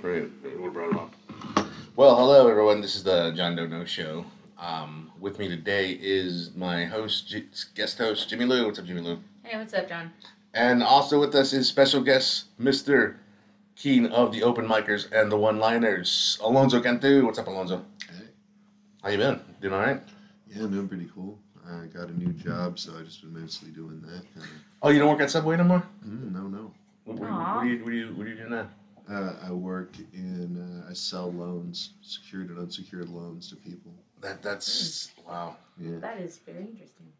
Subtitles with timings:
[0.00, 0.28] Great.
[0.44, 1.14] We brought him up.
[1.96, 2.80] Well, hello everyone.
[2.80, 4.24] This is the John Don't Know Show.
[4.58, 8.66] Um, with me today is my host, J- guest host Jimmy Lou.
[8.66, 9.18] What's up, Jimmy Lou?
[9.42, 10.12] Hey, what's up, John?
[10.54, 13.16] And also with us is special guest Mr.
[13.76, 17.24] King of the Open Micers and the One Liners, Alonzo Cantu.
[17.26, 17.84] What's up, Alonzo?
[18.08, 18.26] Hey.
[19.02, 19.40] How you been?
[19.60, 20.00] Doing all right?
[20.48, 21.38] Yeah, I'm doing pretty cool.
[21.68, 24.22] I got a new job, so I just been mostly doing that.
[24.34, 24.50] Kind of.
[24.82, 25.82] Oh, you don't work at Subway no more?
[26.06, 26.72] Mm, no, no.
[27.04, 27.56] What, what, Aw.
[27.56, 28.68] what, do you, what, do you, what do you do now?
[29.10, 30.82] Uh, I work in.
[30.86, 33.92] Uh, I sell loans, secured and unsecured loans to people.
[34.20, 35.56] That that's wow.
[35.78, 37.12] Yeah, That is very interesting.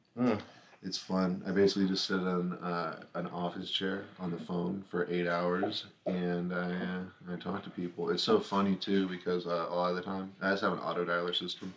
[0.82, 1.42] it's fun.
[1.46, 5.86] I basically just sit on uh, an office chair on the phone for eight hours,
[6.06, 8.10] and I uh, I talk to people.
[8.10, 10.80] It's so funny too because uh, a lot of the time I just have an
[10.80, 11.72] auto dialer system.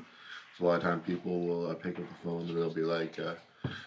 [0.57, 2.81] So a lot of time people will uh, pick up the phone and they'll be
[2.81, 3.17] like.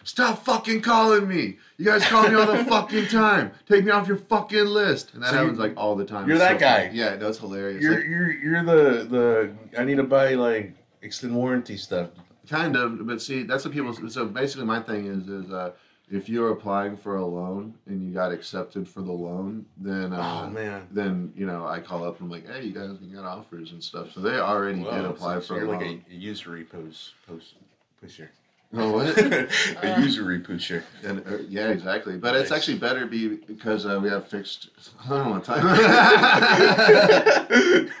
[0.03, 1.57] Stop fucking calling me!
[1.77, 3.51] You guys call me all the fucking time.
[3.67, 6.27] Take me off your fucking list, and that So you- happens like all the time.
[6.27, 6.87] you're It's that so guy.
[6.87, 6.97] funny.
[6.99, 7.81] Yeah, it's hilarious.
[7.83, 12.09] You're Like, you're you're the the I need to buy like extended warranty stuff.
[12.49, 13.93] Kind of, but see, that's what people.
[14.09, 15.71] So basically, my thing is, is uh,
[16.11, 20.41] if you're applying for a loan and you got accepted for the loan, then uh,
[20.45, 20.87] Oh man.
[20.91, 23.71] then you know I call up and I'm like, hey, you guys, you got offers
[23.71, 24.11] and stuff.
[24.13, 25.77] So they already did apply so- for you're loan.
[25.77, 27.55] like a, a usury post post
[27.99, 28.29] pusher.
[28.73, 29.17] Oh, what?
[29.17, 30.83] a usury pusher.
[31.03, 32.17] And, uh, yeah, exactly.
[32.17, 34.69] But it's actually better be because uh, we have fixed.
[35.05, 35.65] I don't want time.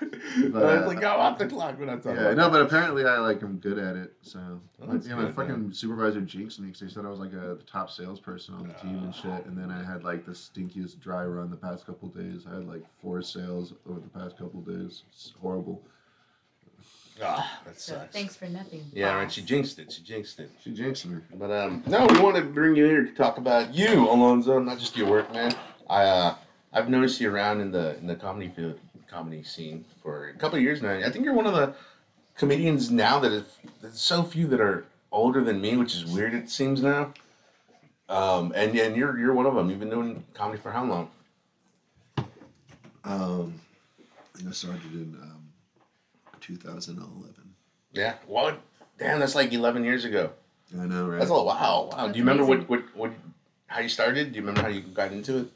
[0.51, 3.19] But, uh, like, go off the clock when I talk Yeah, no, but apparently I
[3.19, 4.13] like am good at it.
[4.21, 7.55] So Oh, like, my fucking supervisor jinxed me because he said I was like a
[7.55, 9.45] the top salesperson on the team and shit.
[9.45, 12.45] And then I had like the stinkiest dry run the past couple days.
[12.49, 15.03] I had like four sales over the past couple days.
[15.09, 15.81] It's horrible.
[17.23, 18.13] Ah, that So sucks.
[18.13, 18.85] thanks for nothing.
[18.93, 19.31] Yeah, right.
[19.31, 19.91] She jinxed it.
[19.91, 20.51] She jinxed it.
[20.61, 21.21] She jinxed me.
[21.35, 24.79] But um, no, we want to bring you here to talk about you, Alonzo, not
[24.79, 25.53] just your work, man.
[25.89, 26.35] I uh,
[26.73, 30.57] I've noticed you around in the in the comedy field, comedy scene for a couple
[30.57, 30.91] of years now.
[30.91, 31.73] I think you're one of the
[32.35, 33.45] comedians now that is
[33.81, 36.33] there's so few that are older than me, which is weird.
[36.33, 37.13] It seems now.
[38.09, 39.69] Um, and and you're you're one of them.
[39.69, 41.09] You've been doing comedy for how long?
[43.05, 43.61] Um,
[44.47, 45.44] I started in um,
[46.45, 47.33] 2011.
[47.93, 48.15] Yeah.
[48.27, 48.57] Well,
[48.97, 50.31] damn, that's like 11 years ago.
[50.79, 51.19] I know, right?
[51.19, 51.43] That's a wow.
[51.43, 51.89] Wow.
[51.91, 53.11] That's Do you remember what, what what
[53.67, 54.31] how you started?
[54.31, 55.47] Do you remember how you got into it?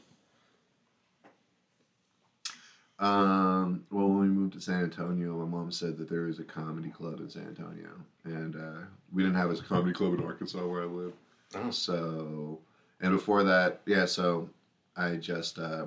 [2.99, 6.43] Um, well, when we moved to San Antonio, my mom said that there was a
[6.43, 7.89] comedy club in San Antonio,
[8.25, 8.81] and uh,
[9.13, 11.13] we didn't have a comedy club in Arkansas where I live.
[11.55, 11.71] Oh.
[11.71, 12.59] So,
[12.99, 14.49] and before that, yeah, so
[14.97, 15.85] I just uh,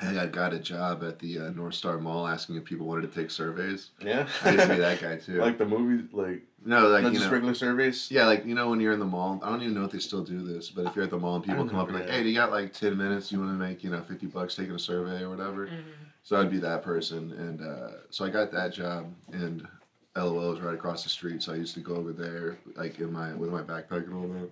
[0.00, 3.12] I had got a job at the uh, North Star Mall asking if people wanted
[3.12, 3.90] to take surveys.
[4.00, 4.28] Yeah.
[4.44, 5.38] I used to be that guy too.
[5.40, 8.08] like the movies, like no, like not you just know, regular surveys.
[8.10, 9.40] yeah, like you know when you're in the mall.
[9.42, 11.36] I don't even know if they still do this, but if you're at the mall
[11.36, 13.32] and people come up and like, remember "Hey, do you got like ten minutes?
[13.32, 15.82] You want to make you know fifty bucks taking a survey or whatever?" Mhm.
[16.22, 19.66] So I'd be that person, and uh, so I got that job, and
[20.14, 21.42] LOL was right across the street.
[21.42, 24.28] So I used to go over there, like in my with my backpack and all
[24.28, 24.50] that,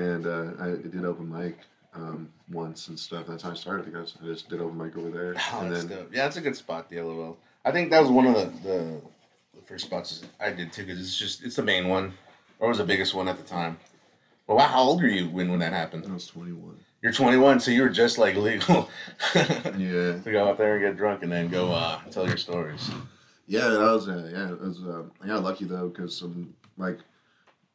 [0.00, 1.58] and uh, I did open mic
[1.94, 3.26] um, once and stuff.
[3.26, 3.92] That's how I started.
[3.92, 6.14] Guess I just did open mic over there, Oh, and that's then dope.
[6.14, 6.88] Yeah, it's a good spot.
[6.88, 7.36] The LOL.
[7.64, 9.00] I think that was one of the the,
[9.56, 12.14] the first spots I did too, because it's just it's the main one,
[12.60, 13.78] or was the biggest one at the time.
[14.46, 16.04] Well, wow, how old were you when when that happened?
[16.08, 16.76] I was twenty one.
[17.00, 18.88] You're 21, so you were just like legal
[19.36, 22.90] Yeah, to go out there and get drunk and then go uh, tell your stories.
[23.46, 24.52] yeah, that was uh, yeah.
[24.52, 26.98] It was uh, I got lucky though because some like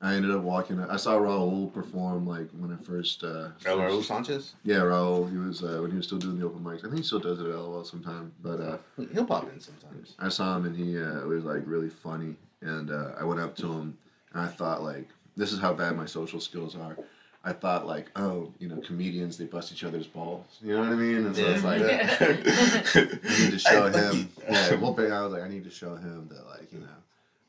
[0.03, 0.79] I ended up walking.
[0.81, 3.23] I saw Raul perform like when I first.
[3.23, 4.53] Uh, Oh, Raul Sanchez.
[4.63, 5.31] Yeah, Raul.
[5.31, 6.79] He was uh, when he was still doing the open mics.
[6.79, 8.33] I think he still does it at LOL sometime.
[8.41, 8.77] But uh,
[9.13, 10.15] He'll pop in sometimes.
[10.19, 12.35] I saw him and he uh, was like really funny.
[12.61, 13.97] And uh, I went up to him
[14.33, 16.97] and I thought like, this is how bad my social skills are.
[17.45, 20.45] I thought like, oh, you know, comedians they bust each other's balls.
[20.61, 21.25] You know what I mean?
[21.25, 24.29] And so it's like, I need to show Hey, him.
[24.37, 24.53] buddy.
[24.53, 26.87] Yeah, well, but I was like, I need to show him that like, you know,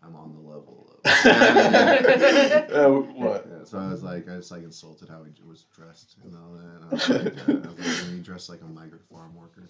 [0.05, 0.95] I'm on the level of.
[2.75, 3.47] Uh, what?
[3.49, 6.53] Yeah, so I was like, I just like insulted how he was dressed and all
[6.55, 6.65] that.
[6.65, 9.69] And I was like, uh, I was like, he dressed like a migrant farm worker.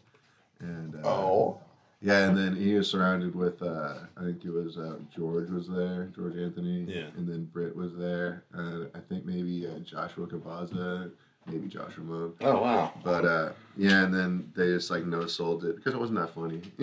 [0.60, 1.58] And uh, Oh.
[2.00, 5.69] yeah, and then he was surrounded with, uh, I think it was uh, George was
[5.69, 6.84] there, George Anthony.
[6.88, 7.08] Yeah.
[7.16, 8.44] And then Britt was there.
[8.56, 11.10] Uh, I think maybe uh, Joshua Cabaza,
[11.46, 12.35] maybe Josh Ramon.
[12.41, 12.93] Oh wow.
[13.02, 16.35] But uh, yeah, and then they just like no sold it because it wasn't that
[16.35, 16.61] funny.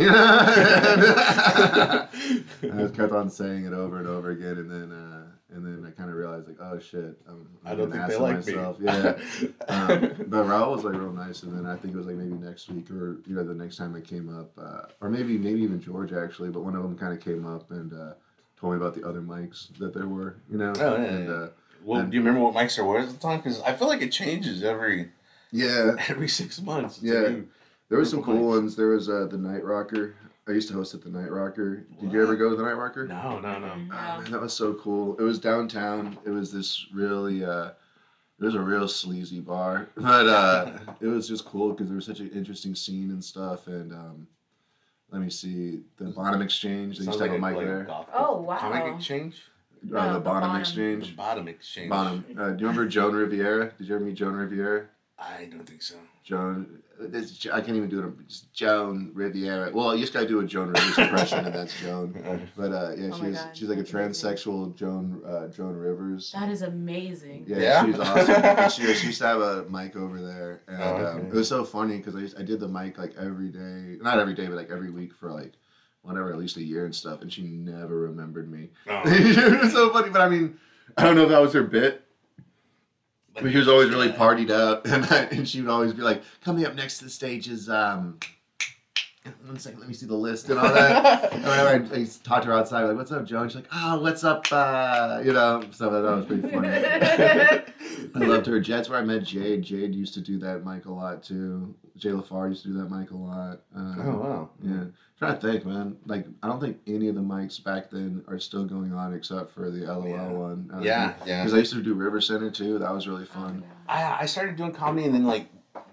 [2.73, 5.85] I just kept on saying it over and over again, and then uh, and then
[5.85, 8.35] I kind of realized like, oh shit, I'm, I'm I don't an think they like
[8.35, 8.79] myself.
[8.79, 8.85] me.
[8.85, 9.17] Yeah.
[9.67, 12.33] um, but Raul was like real nice, and then I think it was like maybe
[12.33, 15.61] next week or you know the next time I came up, uh, or maybe maybe
[15.61, 18.13] even George actually, but one of them kind of came up and uh,
[18.61, 20.73] told me about the other mics that there were, you know.
[20.77, 21.47] Oh, yeah, and, yeah.
[21.83, 23.37] Well, And- do you remember what Mike's there was at the time?
[23.37, 25.09] Because I feel like it changes every
[25.51, 26.97] yeah, every six months.
[26.97, 27.39] It's Yeah.
[27.89, 28.47] There was some cool mics.
[28.57, 28.75] ones.
[28.77, 30.15] There was uh, the Night Rocker.
[30.47, 31.85] I used to host at the Night Rocker.
[31.99, 33.05] Did you ever go to the Night Rocker?
[33.07, 33.67] No, no, no.
[33.73, 33.75] Oh,
[34.21, 35.15] man, that was so cool.
[35.17, 36.17] It was downtown.
[36.25, 37.71] It was this really, uh,
[38.39, 42.05] it was a real sleazy bar, but uh, it was just cool because there was
[42.05, 43.67] such an interesting scene and stuff.
[43.67, 44.27] And um,
[45.11, 46.97] let me see, the Bottom Exchange.
[46.97, 47.83] They used to have like a mic there.
[47.83, 48.57] goth- Oh, wow.
[48.57, 49.35] Comic exchange.
[49.83, 50.53] Uh, No, the the Bottom, Bottom.
[50.53, 51.15] The Exchange.
[51.15, 51.89] bottom exchange.
[51.89, 52.25] Bottom.
[52.37, 53.71] Uh, do you remember Joan Riviera?
[53.77, 54.85] Did you ever meet Joan Riviera?
[55.19, 55.95] I don't think so.
[56.23, 56.79] Joan.
[57.13, 58.13] It's, I can't even do it.
[58.25, 59.71] It's Joan Riviera.
[59.73, 62.13] Well, you just gotta do a Joan Rivers impression, and that's Joan.
[62.55, 64.29] But uh, yeah, Oh my she's God, she's like a that's amazing.
[64.29, 66.31] transsexual Joan uh, Joan Rivers.
[66.31, 67.45] That is amazing.
[67.47, 67.85] Yeah, Yeah?
[67.85, 68.85] she was awesome.
[68.87, 71.63] She, she used to have a mic over there, and Oh, um, it was so
[71.63, 74.55] funny because I, used- I did the mic like every day, not every day, but
[74.55, 75.53] like every week for like
[76.03, 78.69] whatever, at least a year and stuff, and she never remembered me.
[78.87, 79.01] Oh.
[79.05, 80.59] it was so funny, but I mean,
[80.97, 82.05] I don't know if that was her bit.
[83.35, 86.01] Like, But she was always really partied up, and, I, and she would always be
[86.01, 88.19] like, "Coming up next to the stage is um."
[89.45, 91.31] One second, let me see the list and all that.
[91.31, 93.67] And whenever I, I talked to her outside, like, "What's up, Joe?" And she's like,
[93.71, 96.69] "Oh, what's up?" Uh, you know, so that was pretty funny.
[98.15, 98.59] I loved her.
[98.59, 99.61] Jets where I met Jade.
[99.61, 101.75] Jade used to do that mic a lot too.
[101.97, 103.61] Jay LaFar used to do that mic a lot.
[103.75, 104.49] Uh, Oh wow.
[104.63, 104.85] yeah.
[105.19, 105.97] trying to think, man.
[106.07, 109.51] Like, I don't think any of the mics back then are still going on except
[109.51, 110.27] for the LOL Yeah.
[110.29, 110.79] one.
[110.81, 111.43] Yeah, yeah.
[111.43, 112.79] Because I used to do River Center too.
[112.79, 113.63] That was really fun.
[113.87, 115.47] I I started doing comedy and then like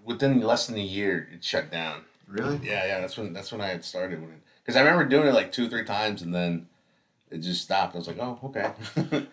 [0.04, 2.02] within less than a year it shut down.
[2.28, 2.60] Really?
[2.62, 3.00] Yeah, yeah.
[3.00, 5.68] That's when that's when I had started when because I remember doing it like two
[5.68, 6.68] three times and then
[7.30, 7.94] it just stopped.
[7.94, 8.72] I was like, oh okay.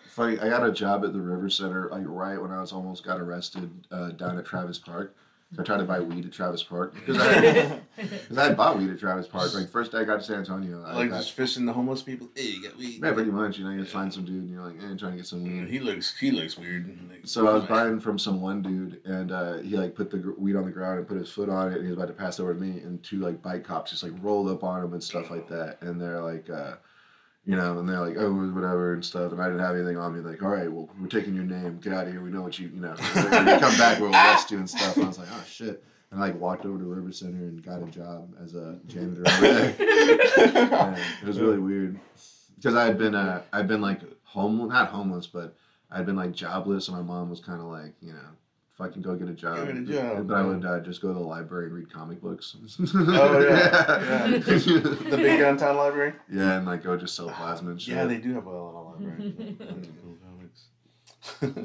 [0.10, 3.04] Funny, I got a job at the River Center like right when I was almost
[3.04, 5.14] got arrested uh, down at Travis Park.
[5.54, 7.78] So I tried to buy weed at Travis Park because I,
[8.28, 9.54] cause I had bought weed at Travis Park.
[9.54, 12.02] Like first day I got to San Antonio, I like got, just fishing the homeless
[12.02, 12.28] people.
[12.34, 13.00] Hey, you got weed.
[13.00, 13.56] yeah, pretty much.
[13.56, 15.46] You know, you just find some dude and you're like, eh, trying to get some
[15.46, 15.70] Yeah, weed.
[15.70, 16.88] He looks he looks weird.
[17.08, 17.70] Like, So I was man.
[17.70, 20.98] buying from some one dude, and uh, he like put the weed on the ground
[20.98, 22.60] and put his foot on it, and he was about to pass it over to
[22.60, 25.48] me, and two like bike cops just like rolled up on him and stuff like
[25.48, 26.74] that, and they're like, uh,
[27.46, 30.12] you know, and they're like, oh, whatever and stuff, and I didn't have anything on
[30.14, 30.20] me.
[30.20, 32.20] Like, all right, well, we're taking your name, get out of here.
[32.20, 34.96] We know what you, you know, when you come back, we'll arrest you and stuff.
[34.96, 35.82] And I was like, oh shit.
[36.10, 39.22] And I like walked over to River Center and got a job as a janitor
[39.26, 39.74] over there.
[40.66, 41.98] Yeah, it was really weird
[42.56, 45.54] because I had been uh I'd been like home not homeless but
[45.90, 48.28] I'd been like jobless and my mom was kind of like you know
[48.76, 49.56] fucking go get a job.
[49.56, 50.26] Go get a job.
[50.28, 52.56] But I would uh, just go to the library and read comic books.
[52.94, 53.98] Oh, yeah.
[54.00, 54.26] Yeah.
[54.38, 56.14] the big downtown library.
[56.30, 57.94] yeah, and like go just sell plasma and shit.
[57.94, 59.56] Yeah, they do have a little library.
[60.02, 60.66] Cool comics.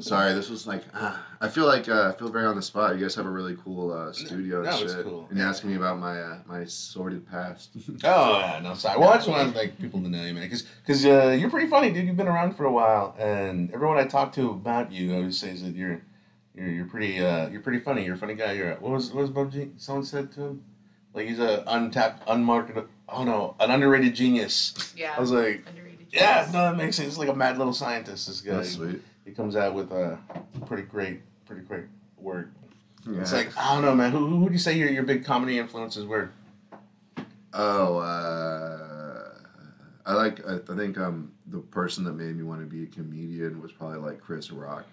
[0.00, 2.96] Sorry, this was like ah, I feel like uh, I feel very on the spot.
[2.96, 5.04] You guys have a really cool uh, studio and shit.
[5.04, 5.26] cool.
[5.28, 7.70] And you're asking me about my uh, my sordid past.
[8.04, 8.98] Oh yeah, no sorry.
[8.98, 11.68] Well, I just wanted like people to know you, man, because because uh, you're pretty
[11.68, 12.06] funny, dude.
[12.06, 15.62] You've been around for a while, and everyone I talk to about you always says
[15.62, 16.02] that you're
[16.54, 18.04] you're you're pretty uh, you're pretty funny.
[18.04, 18.52] You're a funny guy.
[18.52, 19.70] You're a, what was what was Bubsy?
[19.78, 20.64] Someone said to him,
[21.14, 22.86] like he's a untapped, unmarketed.
[23.08, 24.92] Oh no, an underrated genius.
[24.96, 25.14] Yeah.
[25.16, 26.06] I was like, Underrated.
[26.10, 26.52] yeah, genius.
[26.54, 27.08] no, that makes sense.
[27.08, 28.26] It's like a mad little scientist.
[28.26, 28.56] This guy.
[28.56, 29.02] That's sweet.
[29.24, 30.18] He comes out with a
[30.66, 31.84] pretty great, pretty great
[32.18, 32.50] work.
[33.08, 33.20] Yeah.
[33.20, 34.12] It's like I don't know, man.
[34.12, 36.30] Who who would you say your your big comedy influences were?
[37.54, 39.28] Oh, uh,
[40.06, 40.46] I like.
[40.46, 43.72] I, I think um the person that made me want to be a comedian was
[43.72, 44.84] probably like Chris Rock.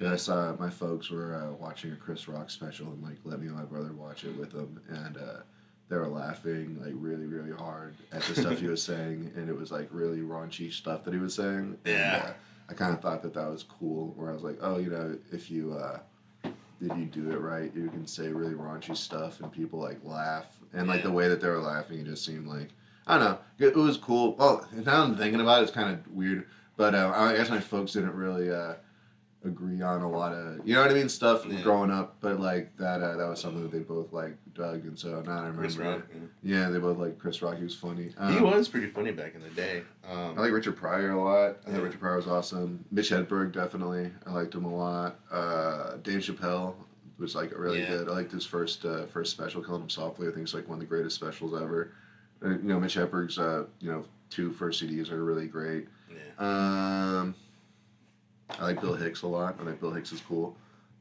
[0.00, 3.48] I saw my folks were uh, watching a Chris Rock special and like let me
[3.48, 5.40] and my brother watch it with them, and uh,
[5.88, 9.56] they were laughing like really really hard at the stuff he was saying, and it
[9.56, 11.78] was like really raunchy stuff that he was saying.
[11.84, 12.14] Yeah.
[12.14, 12.32] And, uh,
[12.70, 14.12] I kind of thought that that was cool.
[14.16, 16.00] Where I was like, oh, you know, if you uh,
[16.44, 20.46] if you do it right, you can say really raunchy stuff and people like laugh.
[20.74, 22.68] And like the way that they were laughing, it just seemed like
[23.06, 23.38] I don't know.
[23.58, 24.36] It, it was cool.
[24.36, 26.46] Well, now I'm thinking about it, it's kind of weird.
[26.76, 28.74] But uh, I guess my folks didn't really uh,
[29.48, 31.60] agree on a lot of you know what I mean stuff Yeah.
[31.62, 32.16] growing up.
[32.20, 35.32] But like that uh, that was something that they both like dug, and so now
[35.32, 35.60] I remember.
[35.62, 36.02] Chris Rock.
[36.42, 37.56] Yeah, they both like Chris Rock.
[37.58, 38.10] He was funny.
[38.18, 38.30] yeah.
[38.30, 39.82] He Um, was pretty funny back in the day.
[40.10, 41.34] Um, I like Richard Pryor a lot.
[41.34, 41.72] I Yeah.
[41.72, 42.84] think Richard Pryor was awesome.
[42.90, 44.10] Mitch Hedberg definitely.
[44.26, 45.18] I liked him a lot.
[45.30, 46.74] Uh, Dave Chappelle
[47.18, 47.88] was like really Yeah.
[47.88, 48.08] good.
[48.08, 50.28] I liked his first uh, first special, Killing Them Softly.
[50.28, 51.92] I think it's like one of the greatest specials ever.
[52.42, 55.88] You know, Mitch Hedberg's uh, you know two first CDs are really great.
[56.10, 56.16] yeah.
[57.18, 57.34] Um,
[58.58, 59.56] I like Bill Hicks a lot.
[59.60, 60.56] I think Bill Hicks is cool.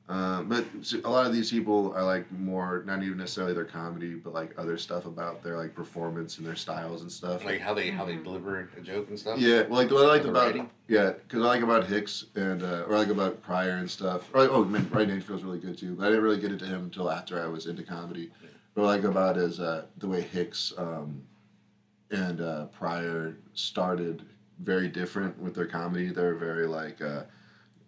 [0.10, 0.66] Um, but
[1.04, 4.58] a lot of these people I like more, not even necessarily their comedy, but like
[4.58, 7.44] other stuff about their like performance and their styles and stuff.
[7.44, 9.38] Like how they how they deliver a joke and stuff.
[9.38, 10.70] Yeah, well, like what I like The about writing?
[10.88, 14.30] yeah, because I like about Hicks and uh, or I like about Pryor and stuff.
[14.34, 16.84] Or, oh, man, Rodney Dangerfield's really good too, but I didn't really get into him
[16.86, 18.32] until after I was into comedy.
[18.42, 18.50] Yeah.
[18.76, 21.22] What I like about is uh, the way Hicks um,
[22.12, 24.24] and uh, Pryor started
[24.60, 26.12] very different with their comedy.
[26.12, 27.24] They're very like uh,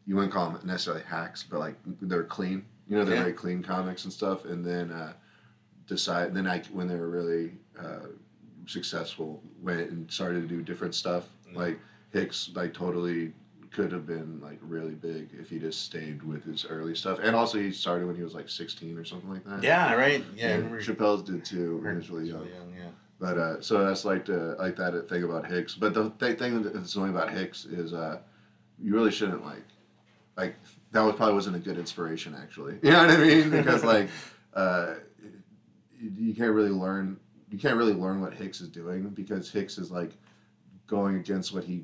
[0.10, 2.66] you wouldn't call them necessarily hacks, but like they're clean.
[2.88, 3.22] You know, they're Yeah.
[3.22, 4.46] very clean comics and stuff.
[4.46, 5.14] And then uh,
[5.86, 6.34] decide.
[6.34, 8.08] Then I when they were really uh,
[8.66, 11.28] successful, went and started to do different stuff.
[11.52, 11.56] Mm.
[11.56, 11.80] Like
[12.12, 13.34] Hicks, like totally
[13.72, 17.20] could have been like really big if he just stayed with his early stuff.
[17.22, 19.62] And also he started when he was like sixteen or something like that.
[19.62, 20.24] Yeah, right.
[20.36, 20.82] Yeah, remember.
[20.82, 22.48] Chappelle's did too when he was really young.
[22.76, 22.90] yeah.
[23.20, 25.76] But uh, so that's like the like that thing about Hicks.
[25.76, 28.18] But the th- thing that's annoying about Hicks is uh,
[28.82, 29.66] you really shouldn't like
[30.40, 30.56] like
[30.92, 32.76] that was probably wasn't a good inspiration actually.
[32.82, 33.50] You know what I mean?
[33.50, 34.10] Because like
[34.54, 34.96] uh,
[36.00, 37.20] you, can't really learn
[37.50, 40.12] you can't really learn what Hicks is doing because Hicks is like
[40.88, 41.84] going against what he.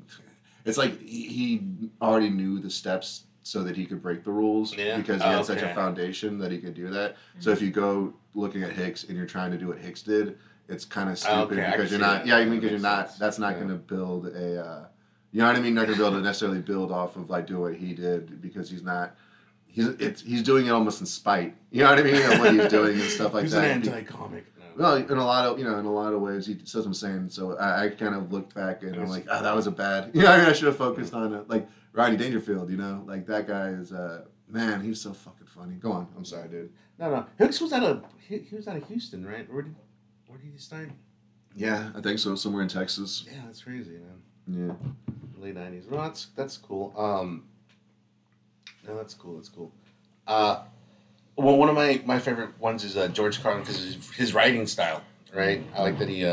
[0.64, 1.62] It's like he,
[2.02, 4.96] already knew the steps so that he could break the rules Yeah.
[4.96, 7.14] because he Oh, had such a foundation that he could do that.
[7.38, 10.38] So if you go looking at Hicks and you're trying to do what Hicks did,
[10.68, 12.24] it's kind of stupid Okay, because you're not.
[12.24, 12.26] that.
[12.26, 13.06] Yeah, I mean because you're makes not.
[13.10, 13.18] sense.
[13.20, 13.58] That's not Yeah.
[13.62, 14.64] going to build a.
[14.64, 14.86] Uh,
[15.36, 15.74] you know what I mean?
[15.74, 18.70] Not to be able to necessarily build off of like doing what he did because
[18.70, 19.14] he's not.
[19.66, 21.54] He's it's he's doing it almost in spite.
[21.70, 22.14] You know what I mean?
[22.14, 23.64] Of what he's doing and stuff like He's that.
[23.64, 24.46] an anti-comic.
[24.78, 26.86] Well, in a lot of you know, in a lot of ways, he says what
[26.86, 27.28] I'm saying.
[27.28, 30.10] So I, I kind of looked back and I'm like, oh, that was a bad.
[30.14, 31.50] You know, I mean, I should have focused on it.
[31.50, 32.70] Like Rodney Dangerfield.
[32.70, 33.92] You know, like that guy is.
[33.92, 35.74] uh Man, he's so fucking funny.
[35.74, 36.06] Go on.
[36.16, 36.70] I'm sorry, dude.
[37.00, 37.26] No, no.
[37.36, 39.52] Hicks was out of he, he was out of Houston, right?
[39.52, 39.74] Where did
[40.28, 40.88] where did he start?
[41.56, 42.36] Yeah, I think so.
[42.36, 43.24] Somewhere in Texas.
[43.26, 44.22] Yeah, that's crazy, man.
[44.46, 44.72] Yeah.
[45.38, 45.84] Late nineties.
[45.88, 46.92] Well, that's that's cool.
[46.96, 47.44] Um,
[48.86, 49.36] no, that's cool.
[49.36, 49.72] That's cool.
[50.26, 50.62] Uh,
[51.36, 54.66] well, one of my my favorite ones is uh, George Carlin because his, his writing
[54.66, 55.02] style,
[55.34, 55.62] right?
[55.74, 56.24] I like that he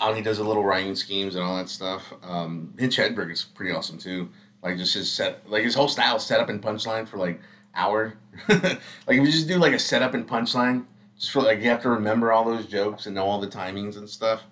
[0.00, 2.12] how he does the little writing schemes and all that stuff.
[2.22, 4.28] Um, Mitch Hedberg is pretty awesome too.
[4.62, 7.40] Like just his set, like his whole style, setup and punchline for like
[7.74, 8.14] hour.
[8.48, 10.84] like if you just do like a setup and punchline,
[11.18, 13.96] just feel like you have to remember all those jokes and know all the timings
[13.96, 14.42] and stuff.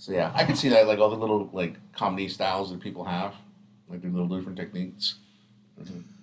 [0.00, 3.04] So yeah, I can see that like all the little like comedy styles that people
[3.04, 3.34] have,
[3.86, 5.16] like their little different techniques.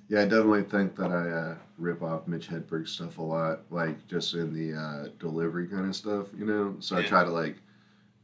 [0.10, 4.08] Yeah, I definitely think that I uh, rip off Mitch Hedberg stuff a lot, like
[4.08, 6.76] just in the uh, delivery kind of stuff, you know.
[6.80, 7.58] So I try to like,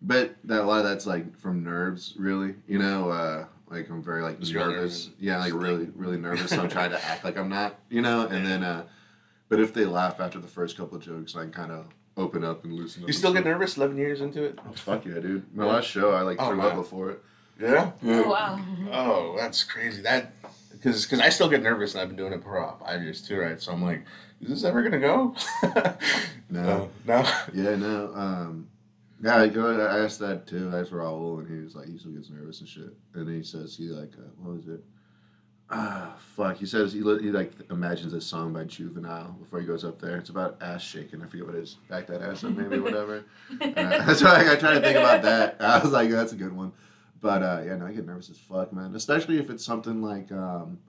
[0.02, 3.12] but that a lot of that's like from nerves, really, you know.
[3.12, 6.50] Uh, like I'm very like Just nervous, yeah, like really, really nervous.
[6.50, 8.26] So I'm trying to act like I'm not, you know.
[8.26, 8.86] And then, uh,
[9.50, 12.64] but if they laugh after the first couple of jokes, I kind of open up
[12.64, 13.08] and loosen up.
[13.08, 14.60] You still get nervous eleven years into it?
[14.68, 15.46] Oh, fuck yeah, dude!
[15.56, 16.68] My last show, I like Oh, threw wow.
[16.70, 17.24] up before it.
[17.60, 17.92] Yeah.
[18.04, 18.60] Oh wow.
[18.92, 20.02] Oh, that's crazy.
[20.02, 20.34] That
[20.72, 23.22] because because I still get nervous and I've been doing it for about five years
[23.22, 23.62] too, right?
[23.62, 24.04] So I'm like,
[24.42, 25.36] is this ever gonna go?
[26.50, 26.90] No.
[27.08, 27.26] no.
[27.54, 28.12] Yeah, no.
[28.14, 28.68] Um,
[29.24, 29.80] yeah, I go.
[29.80, 30.70] I asked that too.
[30.72, 32.94] I asked Raul, and he was like, he still gets nervous and shit.
[33.16, 34.84] And he says he like, uh, what was it?
[35.70, 36.58] Ah, fuck.
[36.58, 40.18] He says he he like imagines a song by Juvenile before he goes up there.
[40.18, 41.22] It's about ass shaking.
[41.22, 41.78] I forget what it is.
[41.90, 43.26] Back that ass up, maybe whatever.
[43.62, 45.58] Uh, so like, I try to think about that.
[45.60, 46.74] I was like, that's a good one.
[47.22, 48.94] But uh, yeah, no, I get nervous as fuck, man.
[48.96, 50.32] Especially if it's something like.
[50.32, 50.80] Um,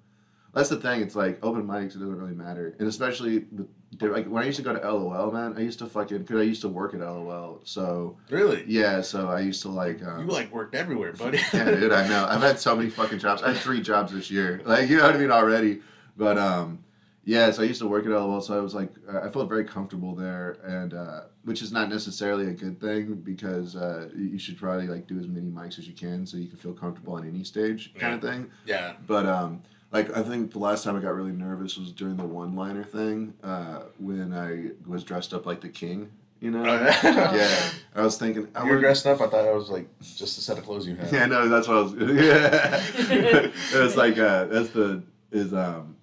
[0.54, 1.00] that's the thing.
[1.02, 1.94] It's like open mics.
[1.96, 3.68] It doesn't really matter, and especially with,
[4.00, 5.54] like when I used to go to LOL, man.
[5.56, 7.60] I used to fucking because I used to work at LOL.
[7.64, 8.64] So Really?
[8.66, 10.02] yeah, so I used to like.
[10.02, 11.38] Um, You like worked everywhere, buddy.
[11.52, 12.26] yeah, dude, I know.
[12.28, 13.42] I've had so many fucking jobs.
[13.42, 14.62] I had three jobs this year.
[14.64, 15.80] Like, you know what I mean already.
[16.16, 16.84] But um,
[17.24, 17.50] yeah.
[17.50, 19.64] So I used to work at LOL, so I was like, uh, I felt very
[19.64, 24.38] comfortable there, and uh, which is not necessarily a good thing because uh, you you
[24.38, 27.14] should probably like do as many mics as you can so you can feel comfortable
[27.14, 28.50] on any stage, kind of thing.
[28.66, 28.92] yeah.
[29.06, 29.62] But um,
[29.94, 33.32] like I think the last time I got really nervous was during the one-liner thing
[33.42, 36.10] uh, when I was dressed up like the king.
[36.40, 36.64] You know.
[37.02, 37.70] yeah.
[37.94, 38.48] I was thinking.
[38.54, 39.20] I You were dressed up.
[39.22, 41.10] I thought it was like just a set of clothes you had.
[41.12, 41.92] yeah, no, that's what I was.
[41.98, 45.96] Yeah, it was like uh, that's the is um,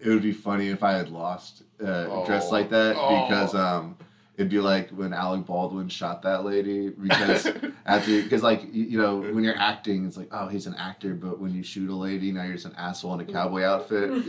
[0.00, 2.52] it would be funny if I had lost uh, dressed Oh.
[2.52, 3.28] like that Oh.
[3.28, 3.96] because um,
[4.38, 7.46] it'd be like when Alec Baldwin shot that lady because
[7.86, 11.12] after because like you, you know when you're acting it's like oh he's an actor
[11.14, 14.10] but when you shoot a lady now you're just an asshole in a cowboy outfit.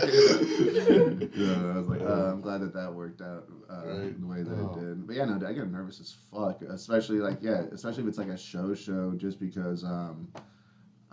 [0.00, 4.20] yeah, I was like uh, I'm glad that that worked out uh, Right.
[4.20, 4.72] the way that Oh.
[4.74, 5.06] it did.
[5.06, 8.28] But yeah, no, I get nervous as fuck, especially like yeah, especially if it's like
[8.28, 10.28] a show show, just because um,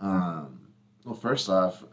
[0.00, 0.60] um,
[1.04, 1.84] well, first off,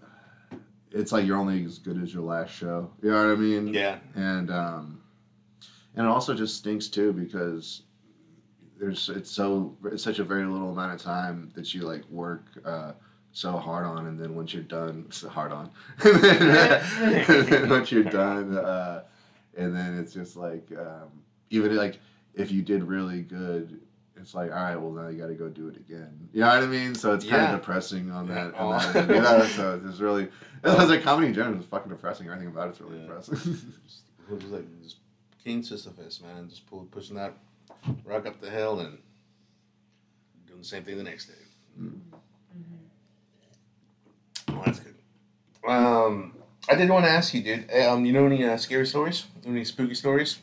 [0.92, 2.92] it's like you're only as good as your last show.
[3.02, 3.74] You know what I mean?
[3.74, 3.98] yeah.
[4.16, 5.02] and um,
[5.96, 7.84] and it also just stinks too because
[8.80, 12.46] there's it's so it's such a very little amount of time that you like work
[12.66, 12.92] uh,
[13.32, 15.70] so hard on, and then once you're done, it's hard on.
[16.04, 19.04] and then once you're done, uh,
[19.58, 21.10] and then it's just like um,
[21.50, 22.00] even like
[22.34, 23.80] if you did really good.
[24.18, 26.30] It's like, all right, well now you got to go do it again.
[26.32, 26.96] You know what I mean?
[26.96, 27.54] So it's kind Yeah.
[27.54, 28.54] of depressing on that.
[28.54, 28.60] Yeah.
[28.64, 29.44] on that you know?
[29.46, 30.32] So it's really, it
[30.64, 32.28] was like comedy in general is fucking depressing.
[32.28, 33.08] Everything about it's really Yeah.
[33.08, 33.36] depressing.
[33.36, 35.00] Just, was like just
[35.46, 37.34] King Sisyphus, man, just pull, pushing that
[38.04, 38.98] rock up the hill and
[40.48, 41.34] doing the same thing the next day.
[44.50, 44.96] Well, that's good.
[45.68, 46.34] Um,
[46.68, 47.72] I did want to ask you, dude.
[47.72, 49.26] Um, you know any uh, scary stories?
[49.46, 50.40] Any spooky stories?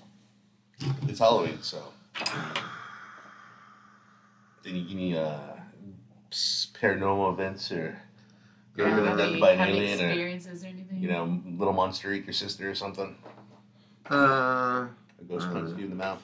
[1.08, 1.82] it's Halloween, so.
[4.64, 5.38] Any, any uh,
[6.30, 8.00] paranormal events or
[8.76, 11.02] you ever been abducted by an alien or experiences or anything?
[11.02, 13.16] you know little monster eat your sister or something?
[14.12, 14.86] Uh,
[15.20, 16.22] A ghost Uh, punches you in the mouth.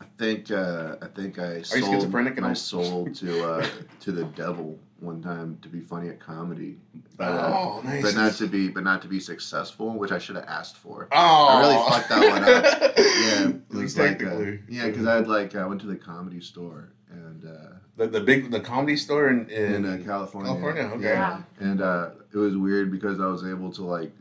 [0.00, 3.66] I think uh, I think I you sold schizophrenic my soul to uh,
[4.00, 6.78] to the devil one time to be funny at comedy,
[7.16, 8.02] but, uh, oh, nice.
[8.02, 11.08] but not to be but not to be successful, which I should have asked for.
[11.12, 12.94] Oh, I really fucked that one up.
[13.24, 15.86] Yeah, it At least was like uh, yeah, because I had like I went to
[15.86, 20.04] the comedy store and uh, the, the big the comedy store in in, in uh,
[20.04, 20.52] California.
[20.52, 21.04] California, okay.
[21.04, 21.42] Yeah.
[21.60, 24.12] And uh, it was weird because I was able to like,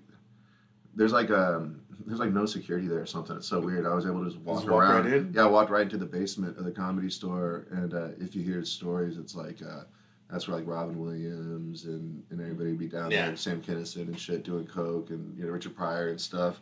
[0.95, 3.35] there's like um, there's like no security there or something.
[3.35, 3.85] It's so weird.
[3.85, 5.05] I was able to just walk Just walk around.
[5.05, 5.33] right in?
[5.33, 8.43] Yeah, I walked right into the basement of the comedy store, and uh, if you
[8.43, 9.61] hear stories, it's like.
[9.61, 9.83] Uh,
[10.29, 13.27] that's where like Robin Williams and, and everybody would be down Yeah.
[13.27, 16.59] there, Sam Kinison and shit doing coke and you know Richard Pryor and stuff,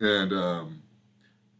[0.00, 0.82] and um,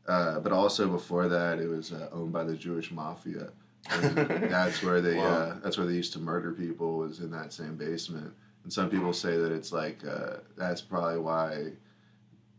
[0.07, 3.49] uh, but also before that it was uh, owned by the Jewish mafia.
[3.91, 4.17] And
[4.51, 5.25] that's where they Wow.
[5.25, 8.35] uh, that's where they used to murder people was in that same basement.
[8.65, 11.73] And some people say that it's like uh, that's probably why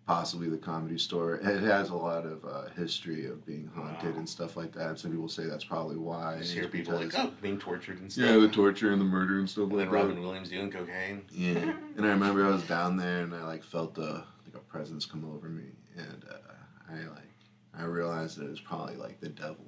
[0.08, 4.20] possibly the comedy store it has a lot of uh, history of being haunted Wow.
[4.20, 4.88] and stuff like that.
[4.90, 6.36] And some people say that's probably why.
[6.36, 8.26] I just It's hear people like oh being tortured and stuff.
[8.26, 10.06] yeah, the torture and the murder and stuff and like then that.
[10.08, 11.24] Robin Williams doing cocaine.
[11.32, 14.60] Yeah, and I remember I was down there and I like felt a like a
[14.60, 15.66] presence come over me,
[15.98, 16.54] and uh,
[16.90, 17.36] I like
[17.78, 19.66] I realized that it was probably like the devil.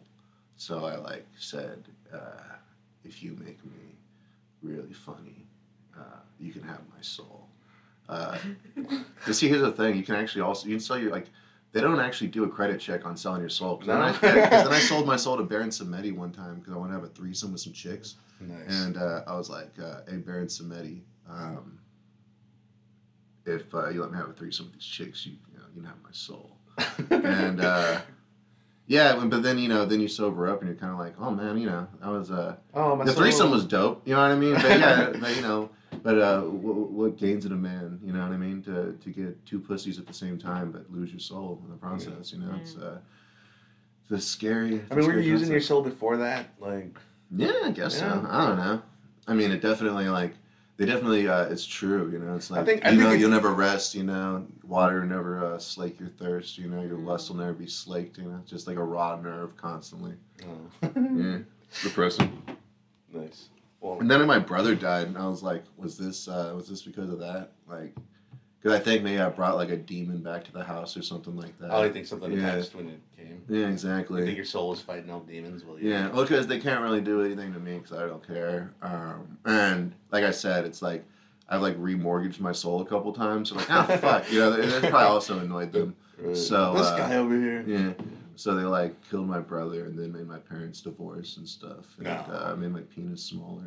[0.55, 2.55] So I like said, uh,
[3.03, 3.98] if you make me
[4.62, 5.46] really funny,
[5.98, 7.38] uh, you can have my soul.
[8.10, 8.38] Uh,
[9.32, 11.28] see, here's the thing: you can actually also you can sell your like.
[11.72, 13.75] They don't actually do a credit check on selling your soul.
[13.75, 16.78] Because then, I- then I sold my soul to Baron Samedi one time because I
[16.78, 18.16] wanted to have a threesome with some chicks.
[18.42, 18.60] Nice.
[18.68, 21.78] And uh, I was like, uh, "Hey, Baron Samedi, um,
[23.46, 25.82] if uh, you let me have a threesome with these chicks, you, you know, you
[25.82, 26.58] can have my soul."
[27.12, 28.01] And uh,
[28.88, 31.13] yeah, but- but then you know, then you sober up and you're kind of like,
[31.20, 33.22] "Oh man, you know, that was uh, oh, my the soul.
[33.22, 34.54] threesome was dope." You know what I mean?
[34.56, 35.70] But yeah, but, you know,
[36.03, 38.00] but uh, what, what gains it a man?
[38.03, 38.62] You know what I mean?
[38.64, 41.77] To to get two pussies at the same time, but lose your soul in the
[41.77, 42.31] process.
[42.33, 43.00] You know, it's uh,
[44.03, 44.75] it's a scary.
[44.75, 46.53] it's I a mean, were you using your soul before that?
[46.59, 46.98] Like,
[47.35, 48.22] Yeah, I guess Yeah.
[48.22, 48.27] so.
[48.29, 48.81] I don't know.
[49.27, 50.33] I mean, it definitely like
[50.77, 51.27] they definitely.
[51.27, 52.09] Uh, it's true.
[52.12, 53.94] You know, it's like think- I you think know if- you'll never rest.
[53.96, 56.57] You know, water never uh, slake your thirst.
[56.57, 57.05] You know, your Mm.
[57.05, 58.18] lust will never be slaked.
[58.18, 60.14] You know, just like a raw nerve constantly.
[60.48, 60.90] oh.
[60.96, 61.40] Yeah,
[61.83, 62.42] depressing.
[63.14, 63.50] nice.
[63.81, 66.81] Well, And then my brother died, and I was like, was this uh, was this
[66.81, 67.51] because of that?
[67.68, 67.96] Like,
[68.61, 71.35] because I think maybe I brought like a demon back to the house or something
[71.35, 71.72] like that.
[71.72, 72.39] oh, I think something Yeah.
[72.55, 73.42] attached when it came.
[73.48, 74.22] Yeah, exactly.
[74.22, 75.63] I think your soul was fighting all demons.
[75.63, 78.25] Well, you- Yeah, well, because they can't really do anything to me because I don't
[78.27, 78.74] care.
[78.81, 81.05] Um, and like I said, it's like
[81.48, 83.50] I've like remortgaged my soul a couple times.
[83.50, 85.96] So like, ah, fuck, you know, it, it probably also annoyed them.
[86.22, 86.35] Right.
[86.35, 87.63] So, this uh, guy over here.
[87.65, 87.94] Yeah,
[88.40, 92.06] so they like killed my brother and then made my parents divorce and stuff, and
[92.08, 92.25] No.
[92.34, 93.64] uh, made my penis smaller.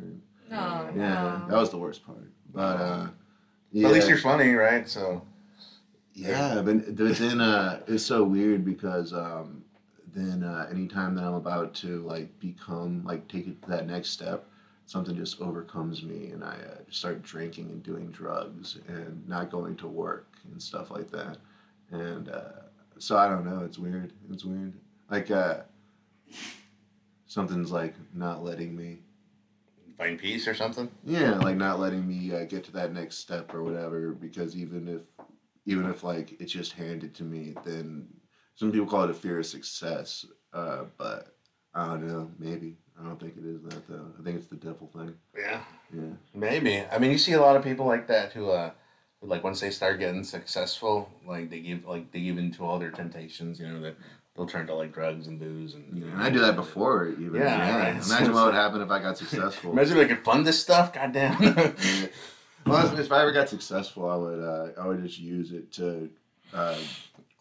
[0.49, 1.45] No, Yeah, no.
[1.47, 2.27] that was the worst part.
[2.53, 3.07] But uh,
[3.71, 4.89] yeah, At least you're funny, right?
[4.89, 5.21] So,
[6.13, 9.63] Yeah, but, but then uh, it's so weird because um,
[10.13, 14.09] then uh, anytime that I'm about to like become like take it to that next
[14.09, 14.45] step,
[14.85, 19.75] something just overcomes me, and I uh, start drinking and doing drugs and not going
[19.77, 21.37] to work and stuff like that.
[21.91, 22.62] And uh,
[23.03, 23.63] so I don't know.
[23.65, 24.13] It's weird.
[24.31, 24.73] It's weird.
[25.09, 25.61] Like uh,
[27.27, 28.99] something's like not letting me.
[29.97, 30.89] find peace or something.
[31.03, 34.11] Yeah, like not letting me uh, get to that next step or whatever.
[34.11, 35.01] Because even if,
[35.65, 38.07] even if like it's just handed to me, then
[38.55, 40.25] some people call it a fear of success.
[40.53, 41.35] Uh, but
[41.73, 42.31] I don't know.
[42.39, 44.07] Maybe I don't think it is that though.
[44.19, 45.13] I think it's the devil thing.
[45.37, 45.61] Yeah,
[45.93, 46.13] Yeah.
[46.33, 46.83] maybe.
[46.91, 48.73] I mean, you see a lot of people like that who, uh, who,
[49.23, 52.91] like once they start getting successful, like they give, like they give into all their
[52.91, 53.59] temptations.
[53.59, 53.95] You know that
[54.35, 55.85] they'll turn to like drugs and booze and.
[55.97, 57.35] You Yeah, know, and I do that before even.
[57.35, 58.05] Yeah, right.
[58.05, 59.71] Imagine what would happen if I got successful.
[59.73, 60.93] Imagine if I could fund this stuff.
[60.93, 61.41] Goddamn.
[61.41, 61.71] Yeah.
[62.65, 66.09] Well, if I ever got successful, I would uh, I would just use it to
[66.53, 66.77] uh,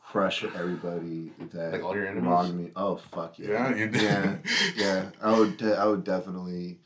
[0.04, 2.28] crush everybody that Like all your enemies?
[2.28, 2.70] wronged me.
[2.74, 3.72] Oh fuck yeah!
[3.72, 4.36] Yeah, you yeah,
[4.74, 5.10] yeah.
[5.22, 6.78] I would de- I would definitely.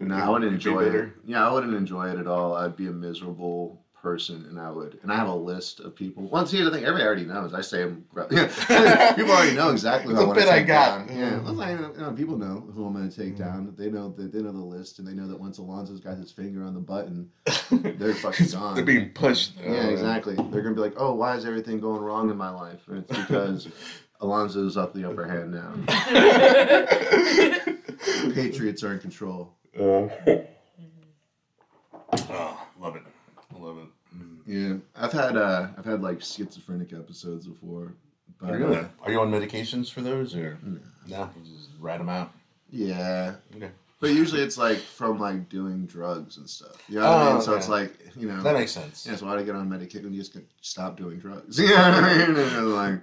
[0.00, 1.10] No, I wouldn't enjoy it.
[1.24, 2.54] Yeah, I wouldn't enjoy it at all.
[2.56, 5.00] I'd be a miserable person, and I would.
[5.02, 6.28] And I have a list of people.
[6.28, 7.52] Once here's the thing, everybody already knows.
[7.52, 8.04] I say them.
[8.14, 11.08] people already know exactly who It's I a want to bit I got.
[11.08, 11.18] down.
[11.18, 11.44] Yeah, mm-hmm.
[11.44, 13.42] well, I- you know, people know who I'm going to take mm-hmm.
[13.42, 13.74] down.
[13.76, 16.30] They know that they know the list, and they know that once Alonzo's got his
[16.30, 17.28] finger on the button,
[17.72, 18.76] they're fucking gone.
[18.76, 19.54] They're being pushed.
[19.58, 20.36] Oh, yeah, exactly.
[20.36, 23.18] They're gonna be like, "Oh, why is everything going wrong in my life?" And it's
[23.18, 23.66] because
[24.20, 25.72] Alonzo's up the upper hand now.
[28.34, 29.52] Patriots are in control.
[29.74, 30.06] Uh-huh.
[30.28, 32.30] Mm-hmm.
[32.30, 33.02] oh, love it.
[33.58, 34.16] Love it.
[34.16, 34.35] Mm.
[34.46, 37.94] Yeah, I've had uh, I've had like schizophrenic episodes before,
[38.40, 38.76] But, really?
[38.76, 40.78] uh, Are you on medications for those or No.
[41.08, 41.30] no?
[41.44, 42.32] You just write them out.
[42.70, 43.70] yeah, Okay.
[44.00, 46.76] but usually it's like from like doing drugs and stuff.
[46.88, 47.42] You know what I Oh, mean?
[47.42, 49.04] So it's like you know That makes sense.
[49.06, 50.12] Yeah, so why to get on medication?
[50.12, 51.58] You just can stop doing drugs.
[51.60, 52.36] You know what I mean?
[52.36, 53.00] And like,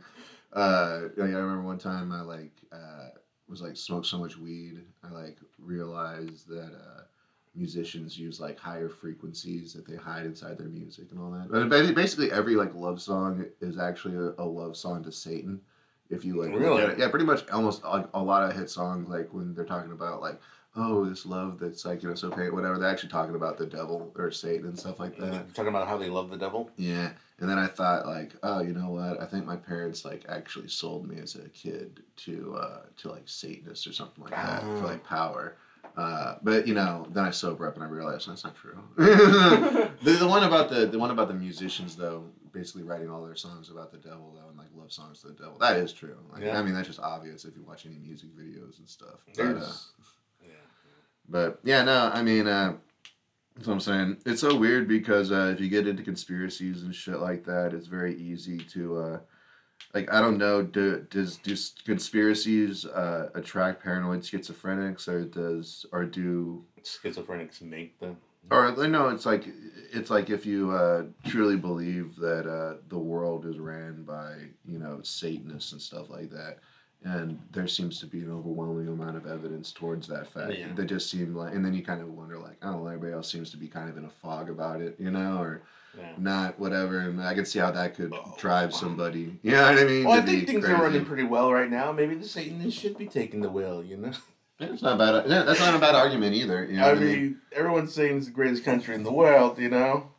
[0.54, 3.10] uh, like, I remember one time I like uh,
[3.50, 7.02] was like smoked so much weed, I like realized that uh,
[7.56, 11.50] musicians use like higher frequencies that they hide inside their music and all that.
[11.52, 15.62] But ba- basically, every like love song is actually a, a love song to Satan.
[16.10, 17.00] If you like, Really?
[17.00, 20.22] yeah, pretty much almost like a lot of hit songs, like when they're talking about
[20.22, 20.40] like.
[20.76, 22.80] Oh, this love that's like you know so pain, whatever.
[22.80, 25.32] They're actually talking about the devil or Satan and stuff like that.
[25.32, 26.72] You're talking about how they love the devil.
[26.78, 27.12] Yeah.
[27.40, 29.22] And then I thought like, oh, you know what?
[29.22, 33.22] I think my parents like actually sold me as a kid to uh to like
[33.28, 34.80] Satanists or something like that Ah.
[34.80, 35.58] for like power.
[35.96, 38.78] Uh, but you know, then I sober up and I realized that's not true.
[38.98, 43.36] the, the one about the the one about the musicians though, basically writing all their
[43.36, 45.58] songs about the devil though, and like love songs to the devil.
[45.60, 46.18] That is true.
[46.32, 46.60] Like, Yeah.
[46.60, 49.20] I mean, that's just obvious if you watch any music videos and stuff.
[49.36, 49.72] But, uh,
[50.42, 50.50] yeah.
[51.30, 52.74] but yeah, no, I mean, uh,
[53.56, 54.18] that's what I'm saying.
[54.26, 57.86] It's so weird because uh, if you get into conspiracies and shit like that, it's
[57.88, 59.20] very easy to, uh,
[59.94, 66.06] like, I don't know, do, does do conspiracies uh, attract paranoid schizophrenics, or does or
[66.06, 68.18] do Schizophrenics make them?
[68.50, 69.10] or no?
[69.10, 69.46] It's like
[69.92, 74.34] it's like if you uh, truly believe that uh, the world is ran by
[74.66, 76.60] you know Satanists and stuff like that.
[77.06, 80.58] And there seems to be an overwhelming amount of evidence towards that fact.
[80.58, 80.68] Yeah.
[80.74, 83.52] They just seem like, and then you kind of wonder, like, oh, everybody else seems
[83.52, 85.64] to be kind of in a fog about it, you know, or
[85.98, 86.12] Yeah.
[86.18, 87.00] not, whatever.
[87.00, 88.36] And I can see how that could Oh.
[88.40, 89.38] drive somebody.
[89.44, 90.04] You know what I mean?
[90.06, 90.76] Well, I think things crazy.
[90.76, 91.92] are running pretty well right now.
[91.92, 93.84] Maybe the Satanists should be taking the wheel.
[93.84, 94.12] You know.
[94.60, 95.26] It's not bad.
[95.28, 96.64] Yeah, that's not a bad argument either.
[96.64, 99.58] You know I what mean, everyone's saying it's the greatest country in the world.
[99.60, 100.12] You know.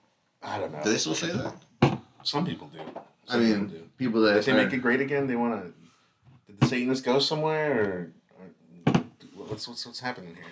[0.43, 0.83] I don't know.
[0.83, 1.99] Do they still say that?
[2.25, 2.81] Some people do.
[3.29, 3.83] I mean, people do.
[3.97, 5.73] people that If they make it great again, they want to.
[6.47, 9.03] Did the Satanists go somewhere, or, or
[9.47, 10.45] what's what's what's happening here?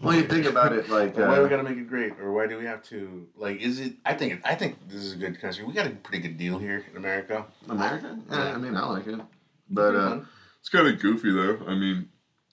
[0.00, 2.12] Well, you think about it, like, Like, why do we uh, gotta make it great,
[2.20, 3.60] or why do we have to like?
[3.60, 3.94] Is it?
[4.04, 5.64] I think I think this is a good country.
[5.64, 7.46] We got a pretty good deal here in America.
[7.68, 8.16] America.
[8.30, 8.54] Yeah, Yeah.
[8.54, 9.20] I mean, I like it,
[9.68, 10.20] but uh,
[10.60, 11.58] it's kind of goofy though.
[11.66, 12.08] I mean,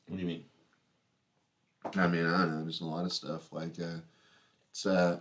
[0.08, 0.43] what do you mean?
[1.95, 2.63] I mean, I don't know.
[2.63, 3.99] There's a lot of stuff like uh,
[4.71, 5.19] it's uh,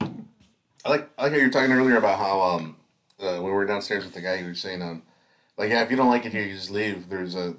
[0.00, 2.76] I like I like how you were talking earlier about how um
[3.20, 5.02] uh, when we were downstairs with the guy you were saying um
[5.58, 7.08] like yeah if you don't like it here you just leave.
[7.10, 7.54] There's a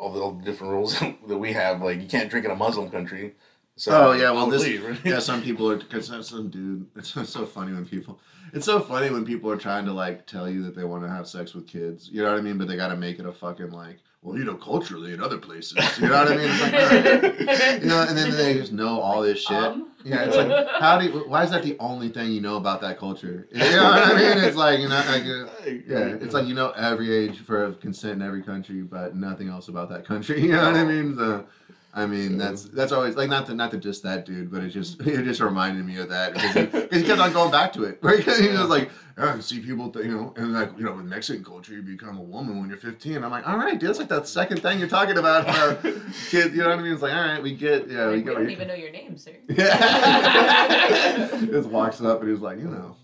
[0.00, 2.56] all the, all the different rules that we have like you can't drink in a
[2.56, 3.34] Muslim country.
[3.76, 4.98] So Oh, yeah, well, this- leave, right?
[5.04, 6.86] yeah, some people are because some dude.
[6.96, 8.18] It's so- so funny when people.
[8.52, 11.08] It's so funny when people are trying to like tell you that they want to
[11.08, 12.08] have sex with kids.
[12.12, 12.58] You know what I mean?
[12.58, 13.98] But they got to make it a fucking like.
[14.22, 15.78] Well, you know, culturally in other places.
[15.98, 16.50] You know what I mean?
[16.50, 16.72] It's like,
[17.58, 17.82] right.
[17.82, 19.56] you know, and then they just know all this shit.
[19.56, 19.86] Um.
[20.04, 22.80] Yeah, it's like how do you, why is that the only thing you know about
[22.80, 23.46] that culture?
[23.50, 24.44] You know what I mean?
[24.44, 28.14] It's like you know, like uh, yeah, it's like you know every age for consent
[28.14, 30.40] in every country, but nothing else about that country.
[30.50, 31.16] You know what I mean?
[31.16, 31.46] So,
[31.92, 34.68] I mean that's that's always like not to not to just that dude, but it
[34.70, 37.72] just it just reminded me of that because he, 'cause he kept on going back
[37.74, 37.98] to it.
[38.02, 38.22] Right?
[38.22, 41.08] He was like, oh, I see people, th- you know, and like you know, in
[41.08, 43.24] Mexican culture, you become a woman when you're 15.
[43.24, 45.48] I'm like, all right, dude, that's like that second thing you're talking about.
[45.48, 45.74] Uh,
[46.30, 46.92] kid, you know what I mean?
[46.92, 48.26] It's like, all right, we get, yeah, we we get.
[48.34, 49.32] what don't you- even know your name, sir.
[49.48, 51.26] yeah.
[51.50, 52.96] just walks up and he's like, you know.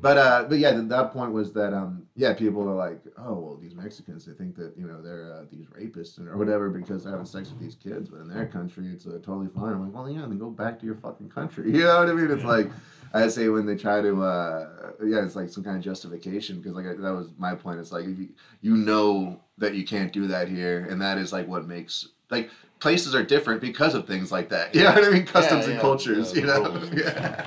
[0.00, 3.34] But uh, but yeah, the, that point was that um, yeah, people are like, oh
[3.34, 6.70] well, these Mexicans, they think that you know they're uh, these rapists and, or whatever
[6.70, 9.72] because they're having sex with these kids, but in their country it's uh, totally fine.
[9.74, 11.70] I'm like, well, yeah, then go back to your fucking country.
[11.72, 12.30] You know what I mean?
[12.30, 12.48] It's Yeah.
[12.48, 12.70] like
[13.12, 14.68] I say when they try to, uh,
[15.04, 17.80] yeah, it's like some kind of justification because like I, that was my point.
[17.80, 18.28] It's like if you
[18.62, 22.48] you know that you can't do that here, and that is like what makes like
[22.78, 24.74] places are different because of things like that.
[24.74, 25.26] You know what I mean?
[25.26, 26.32] Customs and yeah, cultures.
[26.34, 26.88] yeah, you know?
[26.94, 27.46] yeah.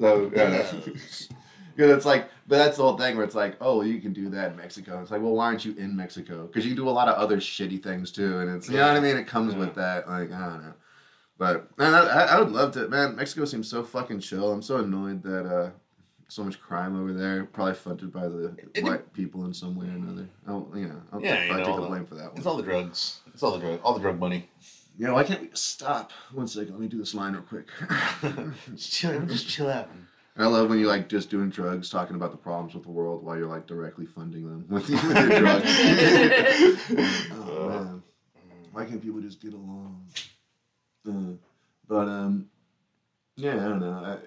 [0.00, 0.72] So yeah.
[1.78, 4.28] Because it's like, but that's the whole thing where it's like, oh, you can do
[4.30, 5.00] that in Mexico.
[5.00, 6.48] It's like, well, why aren't you in Mexico?
[6.48, 8.88] Because you can do a lot of other shitty things too, and it's you know
[8.88, 9.16] what I mean.
[9.16, 9.60] It comes Yeah.
[9.60, 10.72] with that, like I don't know.
[11.38, 12.00] But man, I,
[12.34, 12.88] I would love to.
[12.88, 14.50] Man, Mexico seems so fucking chill.
[14.50, 15.70] I'm so annoyed that uh,
[16.26, 19.86] so much crime over there, probably funded by the It- white people in some way
[19.86, 20.28] or another.
[20.48, 22.38] Oh, you know, I'll, Yeah, you I'll know, take the the- blame for that one.
[22.38, 23.20] It's all the drugs.
[23.32, 23.78] It's all the drug.
[23.84, 24.50] All the drug money.
[24.98, 26.10] You know, why can't we stop?
[26.32, 27.68] One second, let me do this line real quick.
[28.74, 29.20] just chill.
[29.26, 29.88] Just chill out.
[30.38, 33.24] I love when you like just doing drugs, talking about the problems with the world
[33.24, 35.64] while you're like directly funding them with your drugs.
[37.32, 38.02] oh man,
[38.70, 40.06] why can't people just get along?
[41.08, 41.32] Uh,
[41.88, 42.48] but um,
[43.36, 44.18] yeah, I don't know.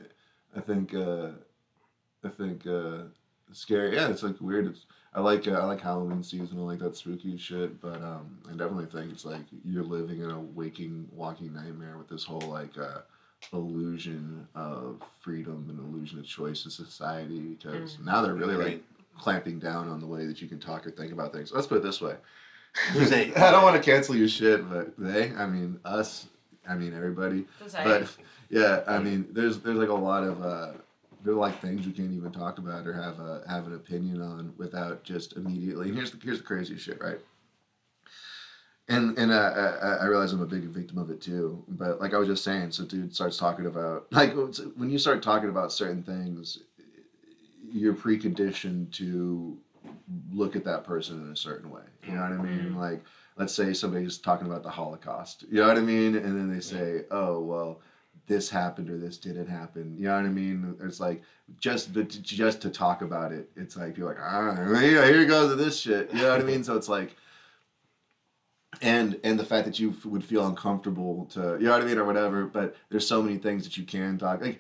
[0.56, 1.30] I I think uh,
[2.26, 3.04] I think uh,
[3.54, 3.96] scary.
[3.96, 4.68] Yeah, it's like weird.
[4.68, 6.60] It's I like uh, I like Halloween season.
[6.60, 7.80] I like that spooky shit.
[7.80, 12.10] But um, I definitely think it's like you're living in a waking, walking nightmare with
[12.10, 12.78] this whole like.
[13.54, 18.84] Illusion of freedom and illusion of choice in society because now they're really like
[19.18, 21.52] clamping down on the way that you can talk or think about things.
[21.52, 22.16] Let's put it this way.
[22.96, 26.28] They- I don't want to cancel your shit, but they, I mean us,
[26.70, 27.46] I mean everybody.
[27.62, 27.90] Society.
[28.06, 30.70] But yeah, I mean there's there's like a lot of uh
[31.24, 34.22] there are like things you can't even talk about or have a have an opinion
[34.22, 35.88] on without just immediately.
[35.90, 37.20] And here's the here's the craziest shit, right?
[38.90, 41.64] And and uh, I, I realize I'm a big victim of it too.
[41.68, 44.34] But like I was just saying, so dude starts talking about like
[44.76, 46.60] when you start talking about certain things,
[47.72, 49.58] you're preconditioned to
[50.32, 51.84] look at that person in a certain way.
[52.08, 52.76] You know what I mean?
[52.76, 53.04] Like
[53.38, 55.46] let's say somebody's talking about the Holocaust.
[55.50, 56.16] You know what I mean?
[56.16, 57.80] And then they say, "Oh, well,
[58.28, 60.76] this happened or this didn't happen." You know what I mean?
[60.82, 61.24] It's like
[61.60, 63.50] just but just to talk about it.
[63.56, 66.64] It's like you're like, "Ah, here goes this shit." You know what I mean?
[66.72, 67.16] So it's like
[68.82, 71.86] and and the fact that you f- would feel uncomfortable to you know what I
[71.86, 72.46] mean or whatever.
[72.46, 74.60] But there's so many things that you can talk like.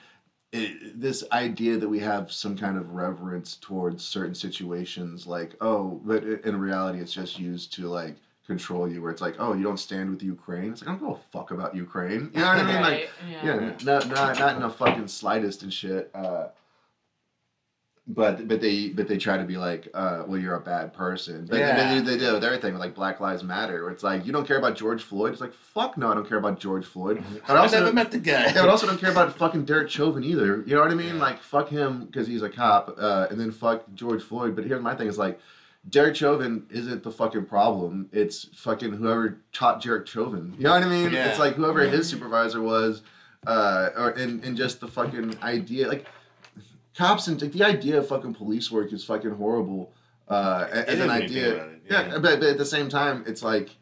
[0.54, 6.02] It, this idea that we have some kind of reverence towards certain situations, like oh,
[6.04, 9.02] but in reality, it's just used to like control you.
[9.02, 10.74] Where it's like, oh, you don't stand with Ukraine.
[10.74, 12.32] It's like I don't give a fuck about Ukraine.
[12.34, 12.82] You know what I mean?
[12.82, 13.46] Like, Right, yeah.
[13.46, 16.12] yeah, not not not in a fucking slightest and shit.
[16.14, 16.48] Uh,
[18.08, 21.46] but but they but they try to be like, uh, well, you're a bad person.
[21.50, 21.94] But Yeah.
[21.96, 23.84] they, they do with everything, with like Black Lives Matter.
[23.84, 25.32] Where it's like you don't care about George Floyd.
[25.34, 27.24] It's like fuck no, I don't care about George Floyd.
[27.48, 28.46] I I also never met the guy.
[28.48, 30.64] yeah, but also don't care about fucking Derek Chauvin either.
[30.66, 31.16] You know what I mean?
[31.16, 31.22] Yeah.
[31.22, 34.56] Like fuck him because he's a cop, uh, and then fuck George Floyd.
[34.56, 35.40] But here's my thing: is like
[35.88, 38.10] Derek Chauvin isn't the fucking problem.
[38.12, 40.54] It's fucking whoever taught Derek Chauvin.
[40.58, 41.12] You know what I mean?
[41.14, 41.30] Yeah.
[41.30, 43.04] It's like whoever his supervisor was,
[43.48, 46.06] uh, or and, and just the fucking idea, like
[46.96, 49.94] cops and like, the idea of fucking police work is fucking horrible.
[50.28, 52.08] Uh, as an idea, it, yeah.
[52.08, 52.20] yeah.
[52.20, 53.76] But, but at the same time, it's like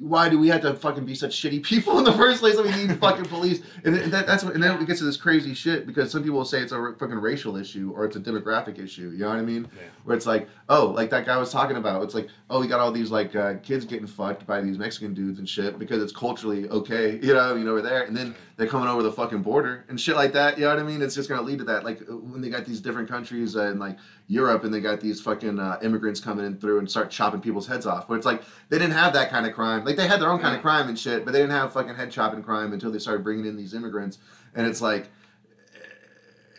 [0.00, 2.56] why do we have to fucking be such shitty people in the first place?
[2.56, 5.16] that we need fucking police, and that, that's what, and then it gets to this
[5.16, 8.20] crazy shit because some people will say it's a fucking racial issue or it's a
[8.20, 9.10] demographic issue.
[9.10, 9.68] You know what I mean?
[9.76, 9.82] Yeah.
[10.04, 12.02] Where it's like, oh, like that guy was talking about.
[12.02, 15.12] It's like, oh, we got all these like uh, kids getting fucked by these Mexican
[15.12, 17.20] dudes and shit because it's culturally okay.
[17.30, 19.98] You know, you know, over there, and then they're coming over the fucking border and
[19.98, 20.58] shit like that.
[20.58, 21.00] You know what I mean?
[21.00, 21.82] It's just gonna lead to that.
[21.82, 23.96] Like when they got these different countries uh, in like
[24.26, 27.66] Europe and they got these fucking uh, immigrants coming in through and start chopping people's
[27.66, 28.10] heads off.
[28.10, 29.82] Where it's like they didn't have that kind of crime.
[29.86, 31.94] Like they had their own kind of crime and shit, but they didn't have fucking
[31.94, 34.18] head chopping crime until they started bringing in these immigrants.
[34.54, 35.08] And it's like,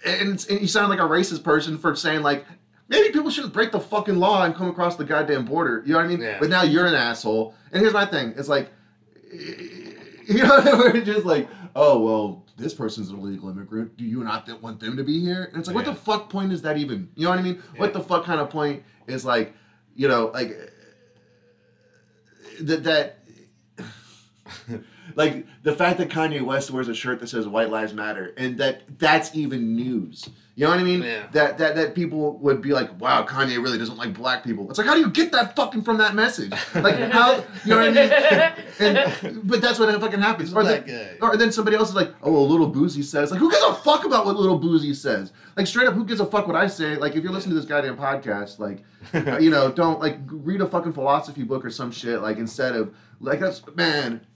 [0.04, 2.48] and, it's, and you sound like a racist person for saying like.
[2.90, 5.82] Maybe people shouldn't break the fucking law and come across the goddamn border.
[5.86, 6.20] You know what I mean?
[6.20, 6.40] Yeah.
[6.42, 7.56] But now you're an asshole.
[7.72, 8.34] And here's my thing.
[8.36, 8.70] It's like,
[10.38, 13.98] you know, we're just like, oh well, this person's an illegal immigrant.
[13.98, 15.46] Do you not want them to be here?
[15.46, 17.10] And it's like, what the fuck point is that even?
[17.15, 17.62] You know what I mean?
[17.78, 19.54] What the fuck kind of point is like,
[19.96, 20.65] you know, like uh,
[22.62, 23.17] that that.
[25.15, 28.58] Like the fact that Kanye West wears a shirt that says "White Lives Matter" and
[28.60, 30.30] that that's even news.
[30.62, 31.02] You know what I mean?
[31.02, 31.26] Yeah.
[31.32, 34.78] That that that people would be like, "Wow, Kanye really doesn't like black people." It's
[34.78, 36.52] like, how do you get that fucking from that message?
[36.76, 38.65] Like how you know what I mean?
[38.80, 40.54] And, but that's what fucking happens.
[40.54, 41.17] Or, guy.
[41.19, 43.74] or then somebody else is like, "Oh, well, little Boosie says." Like, who gives a
[43.74, 45.34] fuck about what little Boosie says?
[45.58, 46.95] Like, straight up, who gives a fuck what I say?
[46.95, 48.84] Like, if you're listening to this goddamn podcast, like,
[49.41, 52.21] you know, don't like read a fucking philosophy book or some shit.
[52.21, 54.28] Like, instead of like that's man.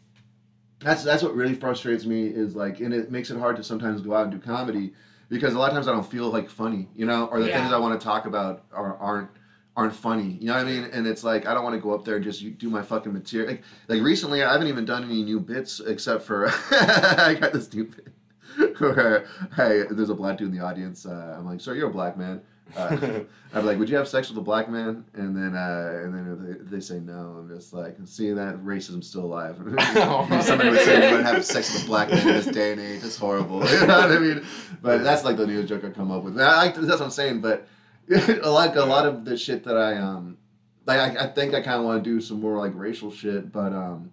[0.80, 4.02] That's that's what really frustrates me is like, and it makes it hard to sometimes
[4.02, 4.94] go out and do comedy
[5.30, 7.60] because a lot of times I don't feel like funny, you know, or the Yeah.
[7.62, 9.30] things I want to talk about are, aren't
[9.78, 10.38] aren't funny.
[10.40, 10.86] You know what I mean?
[10.86, 13.12] And it's like I don't want to go up there and just do my fucking
[13.12, 13.50] material.
[13.52, 17.74] Like, like recently, I haven't even done any new bits except for I got this
[17.74, 21.06] new bit where hey, there's a black dude in the audience.
[21.06, 22.42] Uh, I'm like, sir, you're a black man.
[22.76, 23.22] Uh,
[23.54, 25.06] I'd be like, would you have sex with a black man?
[25.14, 29.08] And then uh, and then they, they say no, I'm just like, see that racism's
[29.08, 29.56] still alive.
[30.44, 32.82] Somebody would say you wouldn't have sex with a black man in this day and
[32.82, 33.02] age.
[33.04, 33.66] It's horrible.
[33.70, 34.46] You know what I mean?
[34.82, 36.38] But that's like the newest joke I come up with.
[36.38, 37.40] I, I, that's what I'm saying.
[37.40, 37.68] But
[38.10, 40.38] like a lot of the shit that I um,
[40.86, 43.52] like, I, I think I kind of want to do some more like racial shit,
[43.52, 44.12] but um,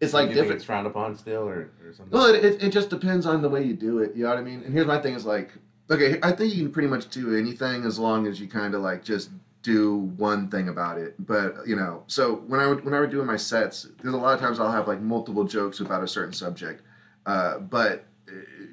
[0.00, 0.56] it's like Do you think different.
[0.56, 2.10] It's frowned upon still, or, or something.
[2.10, 4.14] Well, it, it, it just depends on the way you do it.
[4.14, 4.62] You know what I mean?
[4.64, 5.52] And here's my thing: is like,
[5.90, 8.82] okay, I think you can pretty much do anything as long as you kind of
[8.82, 9.30] like just
[9.62, 11.14] do one thing about it.
[11.18, 14.16] But you know, so when I would when I were doing my sets, there's a
[14.16, 16.82] lot of times I'll have like multiple jokes about a certain subject,
[17.26, 18.06] uh, but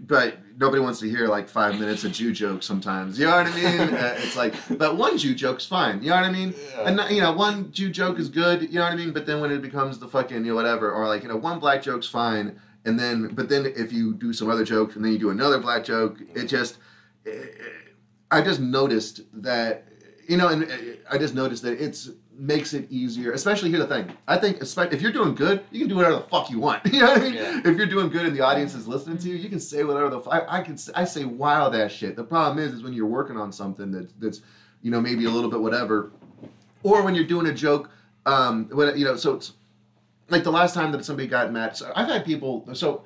[0.02, 3.20] but nobody wants to hear like five minutes of Jew jokes sometimes.
[3.20, 3.80] You know what I mean?
[3.96, 6.02] uh, it's like, but one Jew joke's fine.
[6.02, 6.54] You know what I mean?
[6.76, 6.88] Yeah.
[6.88, 8.64] And you know, one Jew joke is good.
[8.64, 9.12] You know what I mean?
[9.12, 11.60] But then when it becomes the fucking you know whatever, or like you know, one
[11.60, 15.14] black joke's fine, and then but then if you do some other jokes and then
[15.14, 16.78] you do another black joke, it just
[18.32, 19.88] I just noticed that
[20.28, 23.34] you know, and I just noticed that it's makes it easier.
[23.34, 24.16] Especially here's the thing.
[24.28, 26.86] I think if you're doing good, you can do whatever the fuck you want.
[26.92, 27.34] you know what I mean?
[27.34, 27.62] Yeah.
[27.66, 30.10] If you're doing good and the audience is listening to you, you can say whatever
[30.10, 30.46] the fuck.
[30.48, 32.16] I can I say wild ass shit.
[32.16, 34.42] The problem is is when you're working on something that that's
[34.82, 36.12] you know maybe a little bit whatever,
[36.84, 37.90] or when you're doing a joke.
[38.26, 39.36] Um, when you know so.
[39.36, 39.54] It's,
[40.30, 42.66] like the last time that somebody got mad, so I've had people.
[42.74, 43.04] So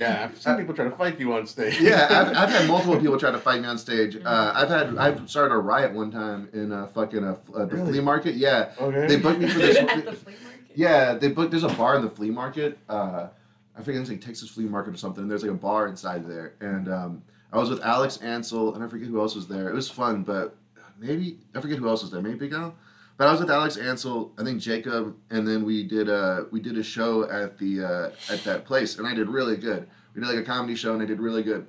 [0.00, 1.80] Yeah, I've seen people try to fight you on stage.
[1.80, 4.14] yeah, I've, I've had multiple people try to fight me on stage.
[4.14, 4.26] Mm-hmm.
[4.26, 7.76] Uh, I've had I've started a riot one time in a fucking uh, uh, the
[7.76, 7.92] Really?
[7.92, 8.34] flea market.
[8.36, 9.06] Yeah, Okay.
[9.06, 9.76] they booked me for this.
[9.78, 10.70] At the flea market.
[10.74, 11.50] yeah, they booked.
[11.50, 12.78] There's a bar in the flea market.
[12.88, 13.28] Uh,
[13.76, 15.22] I forget it's like Texas Flea Market or something.
[15.22, 18.82] And there's like a bar inside there, and um, I was with Alex Ansel, and
[18.82, 19.68] I forget who else was there.
[19.68, 20.56] It was fun, but
[20.98, 22.20] maybe I forget who else was there.
[22.20, 22.74] Maybe Big Al.
[23.18, 26.60] But I was with Alex Ansel, I think Jacob, and then we did a we
[26.60, 29.88] did a show at the uh, at that place, and I did really good.
[30.14, 31.66] We did like a comedy show, and I did really good.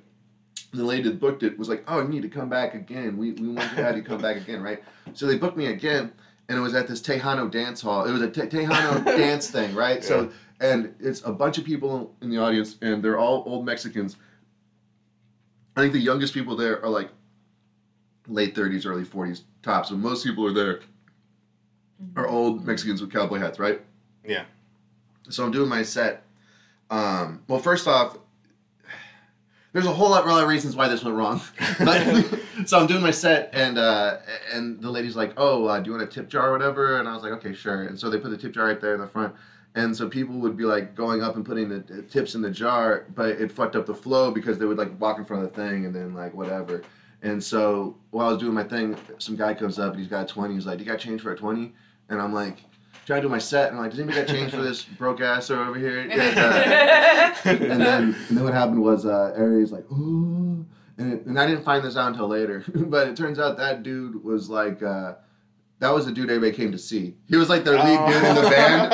[0.72, 3.16] The lady that booked it was like, "Oh, you need to come back again.
[3.18, 4.80] We we want to have you come back again, right?"
[5.12, 6.12] So they booked me again,
[6.48, 8.04] and it was at this Tejano dance hall.
[8.04, 10.04] It was a te- Tejano dance thing, right?
[10.04, 14.16] So and it's a bunch of people in the audience, and they're all old Mexicans.
[15.76, 17.08] I think the youngest people there are like
[18.28, 19.88] late thirties, early forties tops.
[19.88, 20.80] So most people are there
[22.16, 23.80] are old Mexicans with cowboy hats, right?
[24.24, 24.44] Yeah.
[25.28, 26.24] So I'm doing my set.
[26.90, 28.18] Um, well, first off,
[29.72, 31.40] there's a whole lot, lot of reasons why this went wrong.
[31.78, 34.16] But- so I'm doing my set, and uh,
[34.52, 37.08] and the lady's like, "Oh, uh, do you want a tip jar or whatever?" And
[37.08, 39.00] I was like, "Okay, sure." And so they put the tip jar right there in
[39.00, 39.34] the front.
[39.76, 42.50] And so people would be like going up and putting the the tips in the
[42.50, 45.52] jar, but it fucked up the flow because they would like walk in front of
[45.52, 46.82] the thing and then like whatever.
[47.22, 50.24] And so while I was doing my thing, some guy comes up and he's got
[50.24, 50.54] a 20.
[50.54, 51.72] He's like, You got change for a 20?
[52.10, 52.58] And I'm like,
[53.06, 53.68] Trying to do my set.
[53.70, 56.00] And I'm like, Does anybody got change for this broke ass over here?
[56.10, 60.64] And, uh, and then and then what happened was uh, Aries like, Ooh.
[60.98, 62.62] And, it, and I didn't find this out until later.
[62.74, 65.14] but it turns out that dude was like, uh,
[65.78, 67.14] that was the dude everybody came to see.
[67.26, 68.92] He was like their lead dude in the band.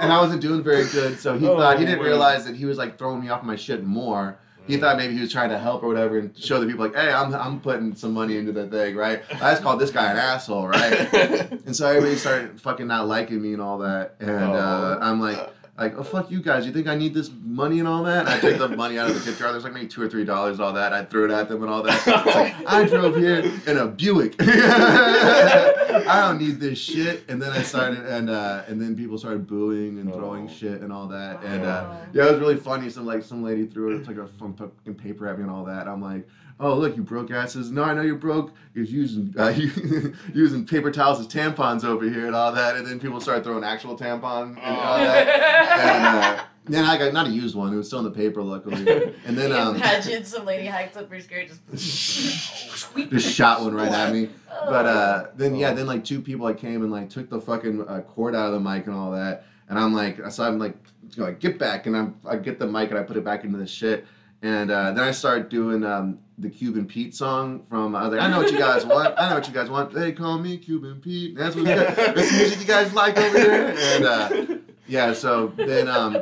[0.00, 2.06] And I wasn't doing very good, so he Oh, thought he didn't man.
[2.06, 4.38] realize that he was like throwing me off my shit more.
[4.66, 6.94] He thought maybe he was trying to help or whatever and show the people like,
[6.94, 9.22] hey, I'm, I'm putting some money into the thing, right?
[9.30, 11.52] I just called this guy an asshole, right?
[11.66, 14.14] And so everybody started fucking not liking me and all that.
[14.20, 15.02] And uh, Oh.
[15.02, 15.38] I'm like,
[15.78, 16.64] like, oh fuck you guys!
[16.66, 18.20] You think I need this money and all that?
[18.20, 19.52] And I took the money out of the tip jar.
[19.52, 20.92] There's like maybe two or three dollars, and all that.
[20.92, 21.96] I threw it at them and all that.
[22.06, 24.36] It's like, I drove here in a Buick.
[24.40, 27.24] I don't need this shit.
[27.28, 30.52] And then I started, and uh, and then people started booing and throwing Oh.
[30.52, 31.42] shit and all that.
[31.42, 32.88] And uh, yeah, it was really funny.
[32.90, 35.88] Some like some lady threw it like a fucking paper at me and all that.
[35.88, 36.26] I'm like,
[36.60, 37.70] oh look, you broke asses.
[37.70, 38.52] No, I know you're broke.
[38.74, 39.48] You're using uh,
[40.34, 42.76] using paper towels as tampons over here and all that.
[42.76, 46.48] And then people start throwing actual tampon and all that.
[46.66, 47.72] And uh, then I got not a used one.
[47.72, 49.14] It was still in the paper, luckily.
[49.24, 52.90] And then um, Imagine some lady hikes up her skirt, just.
[53.10, 54.30] just shot one right at me.
[54.50, 54.66] Oh.
[54.66, 57.86] But uh, then yeah, then like two people like came and like took the fucking
[57.86, 60.76] uh, cord out of the mic and all that, and I'm like, so I'm like,
[61.10, 63.24] you know, like get back, and I'm I get the mic and I put it
[63.24, 64.06] back into the shit,
[64.42, 68.38] and uh, then I start doing um, the Cuban Pete song from like, I know
[68.38, 69.92] what you guys want, I know what you guys want.
[69.92, 71.36] They call me Cuban Pete.
[71.36, 71.96] That's what that's
[72.30, 73.76] the music you guys like over there.
[73.76, 76.18] and uh, yeah, so then um,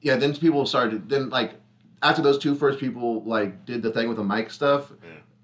[0.00, 1.54] yeah, then people started then like
[2.02, 4.92] after those two first people like did the thing with the mic stuff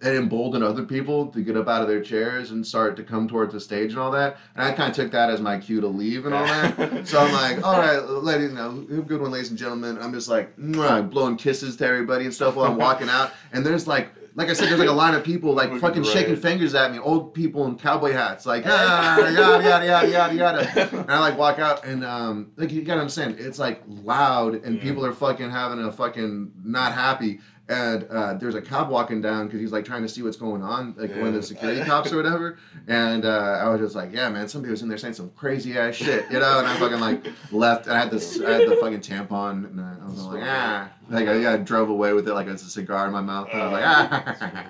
[0.05, 3.27] it emboldened other people to get up out of their chairs and start to come
[3.27, 4.37] towards the stage and all that.
[4.55, 7.07] And I kind of took that as my cue to leave and all that.
[7.09, 9.99] so I'm like, all right, ladies, you know, good one, ladies and gentlemen.
[10.01, 13.33] I'm just like blowing kisses to everybody and stuff while I'm walking out.
[13.53, 16.05] And there's like, like I said, there's like a line of people like Fucking fucking
[16.05, 19.33] shaking fingers at me, old people in cowboy hats, like ah, yada
[19.64, 20.88] yada yada yada yada.
[21.03, 24.75] And I like walk out and um, like you gotta understand, it's like loud and
[24.77, 24.83] Yeah.
[24.83, 27.38] people are fucking having a fucking not happy.
[27.66, 30.62] And uh, there's a cop walking down because he's like trying to see what's going
[30.62, 32.59] on, like one of the security cops or whatever.
[32.88, 35.79] And uh, I was just like, yeah, man, somebody was in there saying some crazy
[35.79, 36.59] ass shit, you know.
[36.59, 37.87] And I fucking like left.
[37.87, 41.27] And I had this, I had the fucking tampon, and I was like, ah, like
[41.27, 43.48] I, yeah, I drove away with it like it's a cigar in my mouth.
[43.50, 44.66] And I was like, ah.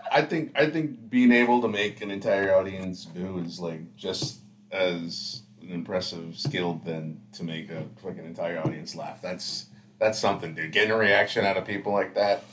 [0.12, 4.40] I think I think being able to make an entire audience boo is like just
[4.70, 9.20] as an impressive skill than to make a fucking entire audience laugh.
[9.20, 9.66] That's
[9.98, 10.72] that's something, dude.
[10.72, 12.44] Getting a reaction out of people like that.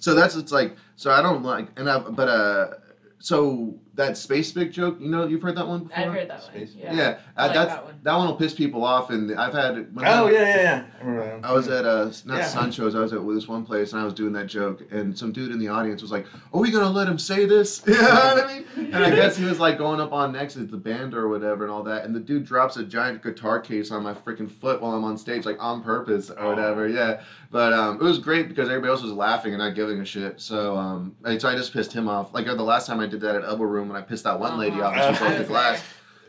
[0.00, 2.66] So that's it's like so I don't like and I but uh
[3.18, 6.42] so that space big joke you know you've heard that one before I've heard that
[6.42, 6.68] one.
[6.76, 6.92] Yeah.
[6.94, 7.94] yeah, I uh, like that one.
[8.02, 11.38] that one will piss people off and I've had when Oh I- yeah, yeah, yeah.
[11.42, 11.48] I.
[11.48, 12.46] I was at uh not Yeah.
[12.46, 12.94] Sancho's.
[12.94, 15.50] I was at this one place and I was doing that joke and some dude
[15.50, 18.44] in the audience was like, "Are we gonna let him say this?" You know what
[18.44, 18.94] I mean?
[18.94, 21.64] And I guess he was like going up on next is the band or whatever
[21.64, 22.04] and all that.
[22.04, 25.16] And the dude drops a giant guitar case on my freaking foot while I'm on
[25.18, 26.48] stage, like on purpose or Oh.
[26.50, 26.86] whatever.
[26.88, 30.04] Yeah, but um, it was great because everybody else was laughing and not giving a
[30.04, 30.40] shit.
[30.40, 32.32] So um, so I just pissed him off.
[32.34, 34.38] Like the last time I did that at Elbow Room room when I pissed that
[34.40, 35.28] one lady off and she Uh-huh.
[35.28, 35.82] broke the glass.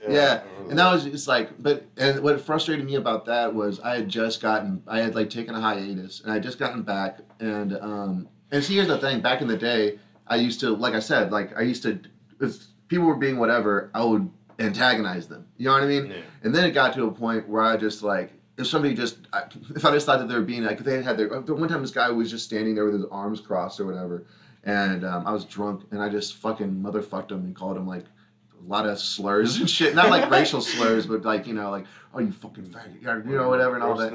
[0.07, 3.95] Yeah, and that was just like, but and what frustrated me about that was I
[3.95, 7.19] had just gotten, I had like taken a hiatus, and I had just gotten back,
[7.41, 10.93] and um, and see, here's the thing: back in the day, I used to, like
[10.93, 11.99] I said, like I used to,
[12.39, 14.29] if people were being whatever, I would
[14.59, 15.47] antagonize them.
[15.57, 16.05] You know what I mean?
[16.07, 16.17] Yeah.
[16.43, 19.43] And then it got to a point where I just like, if somebody just, I,
[19.75, 21.67] if I just thought that they were being like, if they had their, the one
[21.67, 24.25] time this guy was just standing there with his arms crossed or whatever,
[24.67, 28.03] and um, I was drunk, and I just fucking motherfucked him and called him like
[28.03, 29.95] a lot of slurs and shit.
[29.95, 33.47] Not like racial slurs, but like you know, like oh you fucking faggot, you know
[33.49, 34.13] whatever and all that.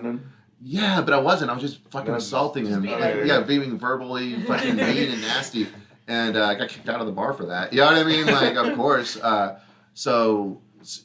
[0.65, 1.51] Yeah, but I wasn't.
[1.51, 2.83] I was just fucking No, just- assaulting him.
[2.83, 5.67] being like- yeah, being verbally fucking mean and nasty,
[6.07, 7.73] and uh, I got kicked out of the bar for that.
[7.73, 8.27] You know what I mean?
[8.27, 9.17] Like, of course.
[9.17, 9.59] Uh,
[9.95, 10.61] so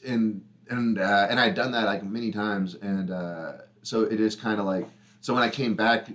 [0.06, 4.36] and and uh, and I'd done that like many times, and uh, so it is
[4.36, 4.88] kind of like
[5.22, 6.08] so when I came back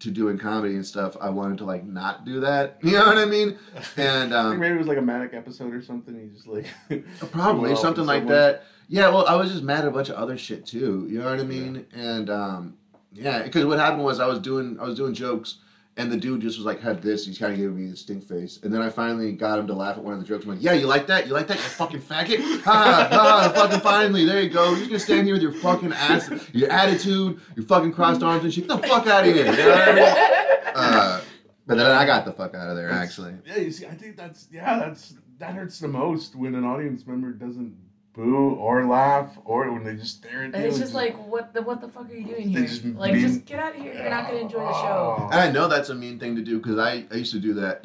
[0.00, 2.78] to doing comedy and stuff, I wanted to like not do that.
[2.82, 3.58] You know what I mean?
[3.96, 6.14] And I think um, maybe it was like a manic episode or something.
[6.18, 6.66] He just like
[7.32, 8.64] Probably something like someone- that.
[8.88, 11.08] Yeah, well, I was just mad at a bunch of other shit too.
[11.10, 11.86] You know what I mean?
[11.92, 12.76] And um,
[13.12, 15.58] yeah, because what happened was I was doing I was doing jokes,
[15.98, 17.26] and the dude just was like had this.
[17.26, 19.74] He's kind of giving me the stink face, and then I finally got him to
[19.74, 20.44] laugh at one of the jokes.
[20.44, 21.26] I'm like, yeah, you like that?
[21.26, 21.56] You like that?
[21.56, 22.62] You fucking faggot!
[22.62, 23.52] Ha ha!
[23.54, 24.70] Fucking finally, there you go.
[24.70, 28.44] You're just gonna stand here with your fucking ass, your attitude, your fucking crossed arms
[28.44, 28.68] and shit.
[28.68, 29.46] Get the fuck out of here!
[29.46, 30.72] You know what I mean?
[30.74, 31.20] Uh,
[31.66, 32.90] but then I got the fuck out of there.
[32.90, 36.64] Actually, Yeah, you see, I think that's yeah, that's that hurts the most when an
[36.64, 37.74] audience member doesn't
[38.16, 40.54] boo or laugh or when they just stare at you.
[40.54, 42.62] And it's just like, what the what the fuck are you doing here?
[42.66, 43.92] just like, mean- just get out of here.
[43.92, 45.16] You're not gonna enjoy the show.
[45.18, 45.28] Oh.
[45.30, 47.54] And I know that's a mean thing to do because I, I used to do
[47.54, 47.84] that.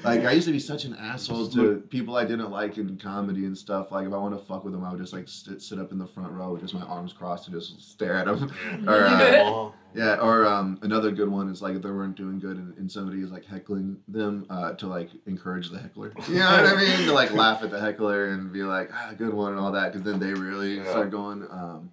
[0.04, 3.44] like I used to be such an asshole to people I didn't like in comedy
[3.44, 3.92] and stuff.
[3.92, 5.92] Like if I want to fuck with them, I would just like sit, sit up
[5.92, 8.50] in the front row with just my arms crossed and just stare at them.
[8.88, 9.70] or uh.
[9.96, 12.92] yeah, or um, another good one is like if they weren't doing good and, and
[12.92, 16.12] somebody is like heckling them uh, to like encourage the heckler.
[16.28, 17.06] You know what I mean?
[17.06, 19.92] To like laugh at the heckler and be like, ah, good one and all that,
[19.92, 20.90] because then they really Yeah.
[20.90, 21.42] start going.
[21.50, 21.90] Um,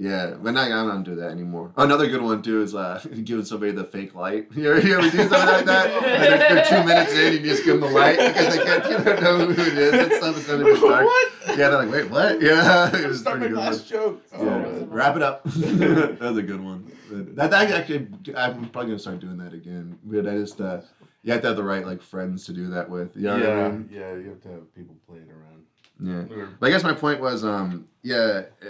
[0.00, 1.72] yeah, but now I'm not do that anymore.
[1.76, 4.46] Another good one too is uh, giving somebody the fake light.
[4.54, 5.90] You ever, you ever do something like that?
[5.90, 8.84] And they're, they're two minutes in, you just give them the light because they can't
[8.84, 9.90] you don't know who it is.
[9.92, 11.04] That stuff is gonna be dark.
[11.04, 11.32] what?
[11.48, 12.40] Yeah, they're like, wait, what?
[12.40, 13.56] Yeah, it was my pretty good.
[13.58, 13.84] one.
[13.86, 14.22] joke.
[14.34, 15.42] Oh, Yeah, wrap it up.
[15.44, 16.92] that was a good one.
[17.10, 19.98] That, that actually, I'm probably gonna start doing that again.
[20.04, 20.80] But I just, uh,
[21.22, 23.16] you have to have the right like friends to do that with.
[23.16, 23.88] You know what yeah, I mean?
[23.92, 26.28] yeah, you have to have people playing around.
[26.30, 26.36] Yeah.
[26.36, 28.66] Or- But I guess my point was, um, yeah, uh,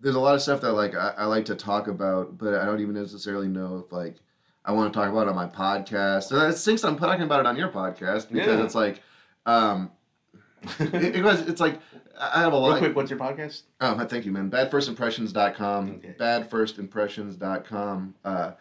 [0.00, 2.64] there's a lot of stuff that like I, I like to talk about, but I
[2.64, 4.16] don't even necessarily know if like
[4.64, 6.32] I want to talk about it on my podcast.
[6.32, 8.64] And it stinks I'm talking about it on your podcast because Yeah.
[8.64, 9.00] it's like,
[9.46, 9.90] um,
[10.78, 11.80] it, it was, it's like
[12.20, 13.62] I have a Real quick, what's your podcast?
[13.80, 14.50] Oh, thank you, man.
[14.50, 15.90] Badfirstimpressions.com.
[15.96, 16.14] Okay.
[16.18, 18.14] Badfirstimpressions.com.
[18.24, 18.52] Uh,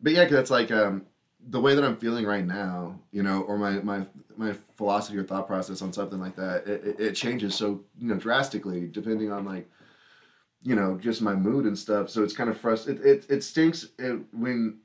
[0.00, 1.06] but yeah, 'cause it's like um,
[1.48, 5.24] the way that I'm feeling right now, you know, or my my my philosophy or
[5.24, 9.30] thought process on something like that, it, it, it changes so you know drastically depending
[9.32, 9.68] on like,
[10.62, 12.10] you know, just my mood and stuff.
[12.10, 13.02] So it's kind of frustrating.
[13.02, 14.78] It, it it stinks it, when.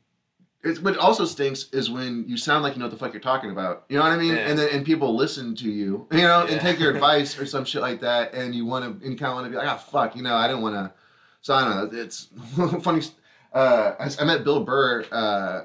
[0.65, 3.21] It's, what also stinks is when you sound like you know what the fuck you're
[3.21, 3.85] talking about.
[3.87, 4.33] You know what I mean?
[4.33, 4.49] Yeah.
[4.49, 7.65] And then and people listen to you, you know, and take your advice or some
[7.65, 9.67] shit like that, and you want to, and you kind of want to be like,
[9.67, 10.91] ah, fuck, you know, I didn't want to.
[11.41, 12.01] So I don't know.
[12.01, 12.29] It's
[12.83, 13.03] funny.
[13.53, 15.05] Uh, I, I met Bill Burr.
[15.11, 15.61] Uh,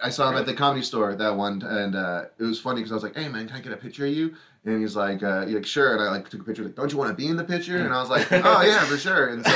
[0.00, 2.92] I saw him at the comedy store that one, and uh, it was funny because
[2.92, 4.34] I was like, "Hey man, can I get a picture of you?"
[4.64, 6.62] And he's like, uh, he's like, "Sure." And I like took a picture.
[6.62, 7.78] Like, don't you want to be in the picture?
[7.78, 9.52] And I was like, "Oh yeah, for sure." And so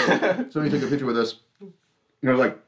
[0.50, 1.36] somebody took a picture with us.
[1.60, 2.58] And I was like,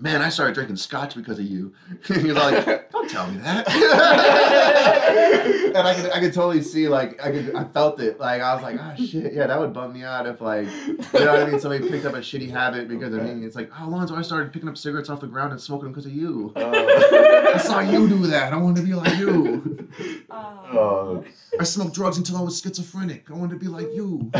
[0.00, 1.74] "Man, I started drinking scotch because of you."
[2.08, 3.68] And he's like, "Don't tell me that."
[5.76, 8.18] and I could, I could totally see like I could, I felt it.
[8.18, 10.96] Like I was like, "Oh shit, yeah, that would bum me out if like, you
[10.96, 11.60] know what I mean?
[11.60, 13.44] Somebody picked up a shitty habit because of me.
[13.44, 15.92] It's like, oh, Alonzo, I started picking up cigarettes off the ground and smoking them
[15.92, 17.52] because of you." Oh.
[17.54, 18.52] I saw you do that.
[18.52, 19.88] I wanted to be like you.
[20.30, 21.24] Oh,
[21.58, 23.30] I smoked drugs until I was schizophrenic.
[23.30, 24.30] I wanted to be like you.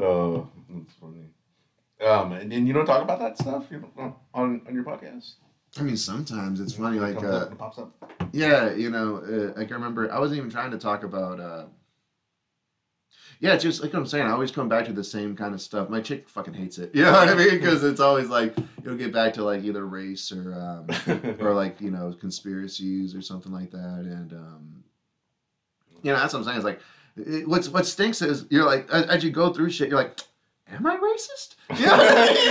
[0.00, 1.27] oh, that's funny.
[2.04, 5.34] Um, and, and you don't talk about that stuff you on on your podcast.
[5.78, 6.98] I mean, sometimes it's funny.
[6.98, 7.92] Like, uh, pops up.
[8.32, 11.40] yeah, you know, uh, like I remember I wasn't even trying to talk about.
[11.40, 11.66] Uh,
[13.40, 14.26] yeah, it's just like I'm saying.
[14.26, 15.88] I always come back to the same kind of stuff.
[15.88, 16.90] My chick fucking hates it.
[16.94, 17.50] You know what I mean?
[17.50, 21.80] Because it's always like you'll get back to like either race or um, or like
[21.80, 24.82] you know conspiracies or something like that and um
[26.02, 26.80] you know that's what i'm saying it's like
[27.16, 30.18] it, what's what stinks is you're like as, as you go through shit you're like
[30.70, 31.86] am i racist you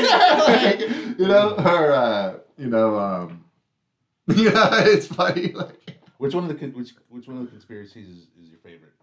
[0.01, 0.80] know, like,
[1.20, 3.45] you know or uh you know um
[4.28, 8.18] yeah it's funny like Which one of the which which one of the conspiracies is,
[8.41, 8.93] is your favorite?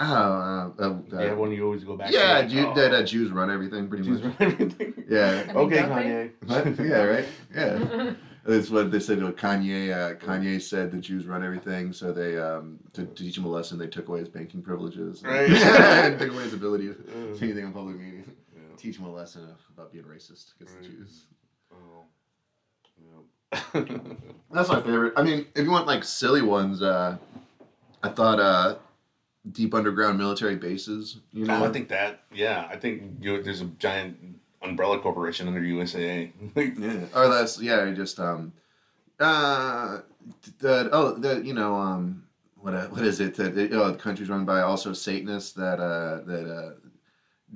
[0.00, 2.10] oh uh, uh, yeah, one you always go back.
[2.12, 2.48] yeah to.
[2.48, 4.92] Jew, Oh, that uh, jews run everything pretty Jews much run everything.
[5.08, 6.30] yeah I Okay, don't Kanye.
[6.76, 6.86] What?
[6.86, 7.24] yeah right
[7.54, 8.12] yeah
[8.44, 9.90] That's what they said to Kanye.
[9.92, 13.48] Uh, Kanye said the Jews run everything, so they um, to, to teach him a
[13.48, 15.50] lesson, they took away his banking privileges, Right.
[15.50, 16.94] and took away his ability to
[17.36, 18.15] say anything in public meeting.
[18.86, 18.92] Yeah.
[18.92, 21.26] Teach him a lesson about being racist against the Jews.
[21.72, 22.04] Oh.
[23.02, 23.82] Yeah.
[24.50, 25.12] That's my favorite.
[25.16, 27.16] I mean, if you want like silly ones, uh,
[28.02, 28.76] I thought uh,
[29.50, 31.18] deep underground military bases.
[31.32, 32.20] You know, Oh, I think that.
[32.32, 34.16] Yeah, I think you know, there's a giant
[34.62, 36.32] umbrella corporation under USAA.
[36.56, 38.52] Yeah, or that's yeah, just um,
[39.20, 40.00] uh,
[40.58, 42.24] the oh the you know um,
[42.56, 46.22] what uh, what is it that oh the country's run by also Satanists that uh
[46.24, 46.70] that uh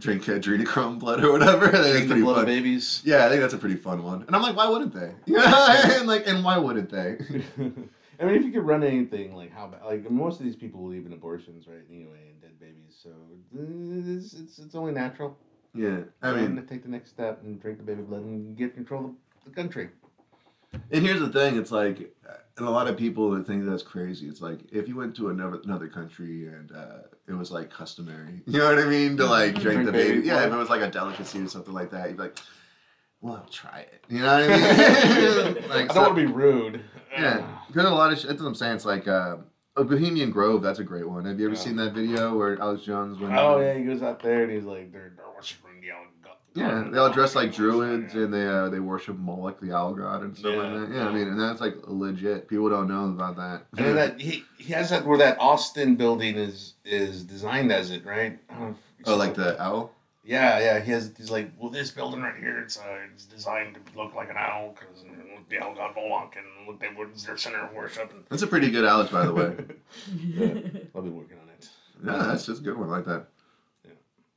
[0.01, 1.67] drink adrenochrome blood or whatever.
[1.69, 3.03] I think that's Drink the blood of babies.
[3.05, 4.25] Yeah, I think that's a pretty fun one.
[4.27, 5.13] And I'm like, why wouldn't they?
[5.27, 7.19] Yeah, and like, and why wouldn't they?
[8.21, 10.81] I mean, if you could run anything, like how bad, like most of these people
[10.81, 11.85] believe in abortions, right?
[11.91, 15.37] Anyway, and dead babies, so uh, it's it's, it's only natural.
[15.75, 18.75] Yeah, I mean, to take the next step and drink the baby blood and get
[18.75, 19.13] control of
[19.45, 19.91] the country.
[20.73, 21.99] And here's the thing: it's like,
[22.57, 24.29] and a lot of people that think that's crazy.
[24.29, 26.99] It's like if you went to another another country and uh,
[27.29, 30.13] it was like customary, you know what I mean, to like drink Drink the baby
[30.17, 30.27] baby.
[30.29, 32.37] Yeah, if it was like a delicacy or something like that, you'd be like,
[33.21, 35.55] "Well, I'll try it." You know what I mean?
[35.69, 36.83] like, I don't so- want to be rude.
[37.13, 38.23] yeah, because a lot of.
[38.23, 38.77] That's what I'm saying.
[38.77, 39.37] It's like uh,
[39.77, 40.63] a Bohemian Grove.
[40.63, 41.25] That's a great one.
[41.25, 41.61] Have you ever Yeah.
[41.61, 43.19] seen that video where Alex Jones?
[43.19, 46.05] Went Oh yeah, he goes out there and he's like, they're, they're worshiping the owl
[46.20, 46.20] god.
[46.55, 50.23] Yeah, they all dress like druids and they uh, they worship Moloch, the owl god,
[50.23, 50.63] and stuff Yeah.
[50.63, 50.95] like that.
[50.97, 52.49] Yeah, I mean, and that's like legit.
[52.49, 53.67] People don't know about that.
[53.77, 57.91] And then that he, he has that where that Austin building is is designed as
[57.91, 58.39] it right.
[58.49, 59.93] I don't know if- oh, like the owl.
[60.25, 60.81] Yeah, yeah.
[60.81, 61.13] He has.
[61.17, 64.37] He's like, well, this building right here, it's uh, it's designed to look like an
[64.37, 65.05] owl because
[65.49, 68.11] the owl god Moloch and look, they was their center of worship.
[68.13, 69.55] And That's a pretty good owl, by the way.
[70.17, 71.69] yeah, I'll be working on it.
[72.05, 72.89] Yeah, that's just a good one.
[72.89, 73.27] I like that.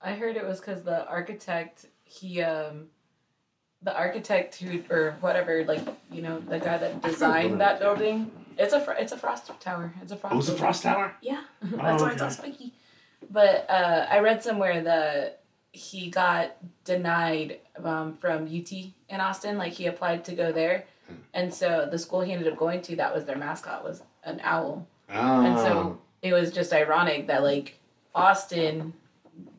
[0.01, 2.87] I heard it was because the architect, he, um,
[3.81, 8.73] the architect who, or whatever, like, you know, the guy that designed that building, it's
[8.73, 9.93] a, fr- it's a frost tower.
[10.01, 10.63] It's a frost Oh, was the building.
[10.65, 11.13] Frost Tower?
[11.21, 12.73] Yeah, that's why it's all spiky.
[13.31, 15.41] But uh, I read somewhere that
[15.71, 16.55] he got
[16.85, 19.57] denied um, from UT in Austin.
[19.57, 21.15] Like he applied to go there, Hmm.
[21.33, 24.39] and so the school he ended up going to, that was their mascot, was an
[24.43, 24.87] owl.
[25.09, 25.41] Oh.
[25.45, 27.77] And so it was just ironic that like
[28.15, 28.93] Austin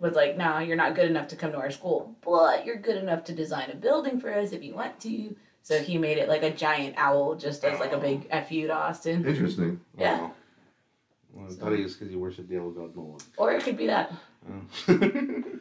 [0.01, 2.97] was like, "No, you're not good enough to come to our school, but you're good
[2.97, 6.29] enough to design a building for us if you want to." So he made it
[6.29, 9.25] like a giant owl, just as like a big fu to Austin.
[9.27, 9.81] Interesting.
[9.99, 10.20] Yeah.
[10.20, 10.33] Wow.
[11.33, 13.22] Well, I thought he was because he worshipped the owl god Moloch.
[13.37, 14.12] Or it could be that.
[14.49, 14.61] Oh.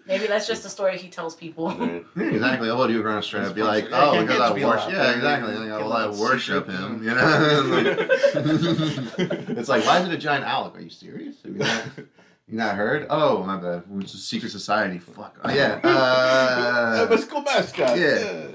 [0.05, 1.70] Maybe that's just a story he tells people.
[1.70, 2.05] Right.
[2.16, 2.68] Yeah, exactly.
[2.68, 4.91] You were going to straight up be like, oh, can't because I worship.
[4.91, 5.55] Yeah, exactly.
[5.55, 7.03] Like, well, I that worship him.
[7.03, 7.95] You know.
[9.57, 10.74] it's like, why is it a giant owl?
[10.76, 11.38] Are you serious?
[12.54, 13.08] Have you not, heard?
[13.10, 13.84] Oh, my bad.
[13.97, 14.99] It's a secret society.
[14.99, 15.39] Fuck.
[15.43, 15.80] Oh, yeah.
[15.84, 17.97] I'm a Uh, school mascot.
[17.97, 18.47] yeah.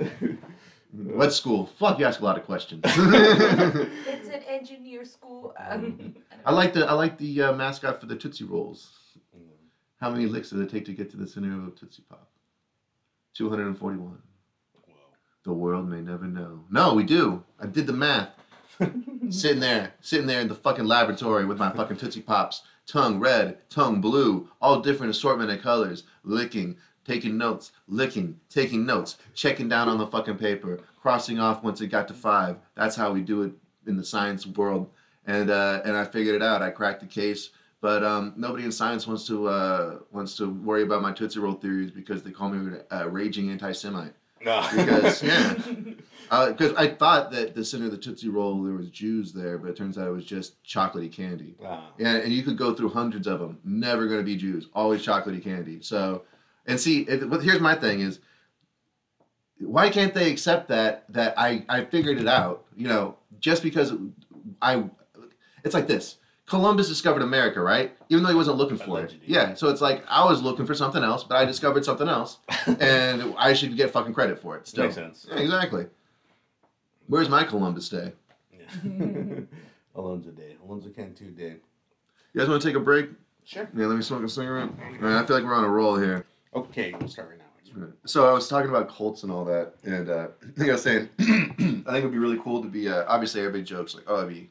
[0.93, 1.67] what school?
[1.67, 2.83] Fuck, you ask a lot of questions.
[2.87, 5.53] It's an engineer school.
[5.59, 6.15] Um,
[6.47, 8.93] I like the I like the uh, mascot for the Tootsie Rolls.
[10.01, 12.29] How many licks does it take to get to the center of a Tootsie Pop?
[13.35, 14.19] 241.
[15.43, 16.65] The world may never know.
[16.71, 17.43] No, we do.
[17.59, 18.29] I did the math.
[19.31, 22.63] sitting there, sitting there in the fucking laboratory with my fucking Tootsie Pops.
[22.89, 26.05] Tongue red, tongue blue, all different assortment of colors.
[26.25, 31.81] Licking, taking notes, licking, taking notes, checking down on the fucking paper, crossing off once
[31.83, 32.57] it got to five.
[32.75, 33.53] That's how we do it
[33.87, 34.89] in the science world.
[35.27, 36.63] And uh, and I figured it out.
[36.63, 37.51] I cracked the case.
[37.81, 41.55] But um, nobody in science wants to uh, wants to worry about my Tootsie Roll
[41.55, 44.15] theories because they call me a raging anti-Semite.
[44.45, 44.67] No.
[44.75, 45.55] Because yeah,
[46.31, 49.59] uh, because I thought that the center of the Tootsie Roll there was Jews there,
[49.59, 51.55] but it turns out it was just chocolatey candy.
[51.59, 51.89] Wow.
[51.99, 53.59] Yeah, and you could go through hundreds of them.
[53.65, 54.69] Never going to be Jews.
[54.75, 55.81] Always chocolatey candy.
[55.83, 56.23] So,
[56.67, 58.21] and see, it, here's my thing: is
[59.61, 62.65] why can't they accept that that I I figured it out?
[62.77, 63.93] You know, just because
[64.63, 64.85] I,
[65.65, 66.17] it's like this.
[66.49, 67.95] Columbus discovered America, right?
[68.09, 69.27] Even though he wasn't looking for Allegedly.
[69.27, 69.31] it.
[69.31, 69.55] Yeah.
[69.55, 72.39] So it's like I was looking for something else, but I discovered something else,
[72.81, 74.67] and I should get fucking credit for it.
[74.67, 74.85] Still.
[74.85, 75.27] Makes sense.
[75.29, 75.87] Yeah, exactly.
[77.07, 78.13] Where's my Columbus Day?
[78.53, 78.81] Yeah.
[79.95, 80.57] Alonzo Day.
[80.65, 81.57] Alonzo Cantu Day.
[82.33, 83.11] You guys want to take a break?
[83.45, 83.69] Sure.
[83.75, 84.69] Yeah, let me smoke a cigarette.
[84.69, 86.27] All right, I feel like we're on a roll here.
[86.55, 87.45] Okay, we'll start right now.
[88.07, 90.83] So I was talking about cults and all that, and uh, I think I was
[90.83, 92.89] saying I think it would be really cool to be.
[92.89, 94.49] Uh, obviously, everybody jokes like, "Oh, I'd be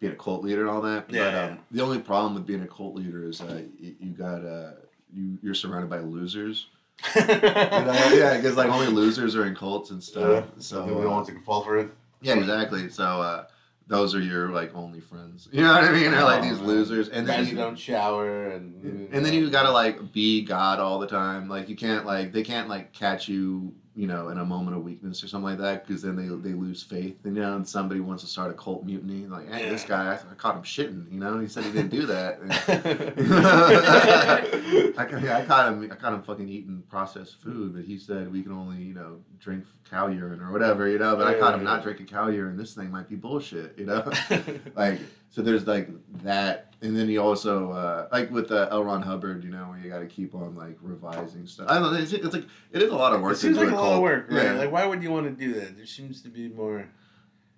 [0.00, 1.44] being a cult leader and all that." But Yeah.
[1.52, 4.72] um, the only problem with being a cult leader is uh, you, you got uh,
[5.12, 6.66] you you're surrounded by losers.
[7.16, 8.10] You know?
[8.14, 10.44] yeah, because like only losers are in cults and stuff.
[10.58, 11.90] So we don't uh, want to fall for it.
[12.20, 12.90] yeah, exactly.
[12.90, 13.44] So uh,
[13.86, 15.48] those are your like only friends.
[15.50, 16.10] You know what I mean?
[16.10, 19.48] They're like these Oh, losers, and then Guys you don't shower and and then you
[19.50, 21.48] gotta like be God all the time.
[21.48, 24.84] Like you can't like they can't like catch you you know, in a moment of
[24.84, 27.68] weakness or something like that, because then they they lose faith, and you know, and
[27.68, 30.62] somebody wants to start a cult mutiny, like, hey, this guy, I, I caught him
[30.62, 32.38] shitting, you know, he said he didn't do that.
[34.98, 35.90] I, I caught him.
[35.90, 39.18] I caught him fucking eating processed food, but he said we can only, you know,
[39.38, 41.16] drink cow urine or whatever, you know.
[41.16, 42.56] But I caught him not drinking cow urine.
[42.56, 44.10] This thing might be bullshit, you know.
[44.76, 45.00] like
[45.30, 45.88] so, there's like
[46.22, 48.84] that, and then you also uh, like with uh, L.
[48.84, 51.66] Ron Hubbard, you know, where you got to keep on like revising stuff.
[51.70, 51.98] I don't know.
[51.98, 53.32] It's, it's like it is a lot of work.
[53.34, 54.42] it seems like a lot of work, right?
[54.44, 54.52] Yeah.
[54.54, 55.76] Like, why would you want to do that?
[55.76, 56.88] There seems to be more.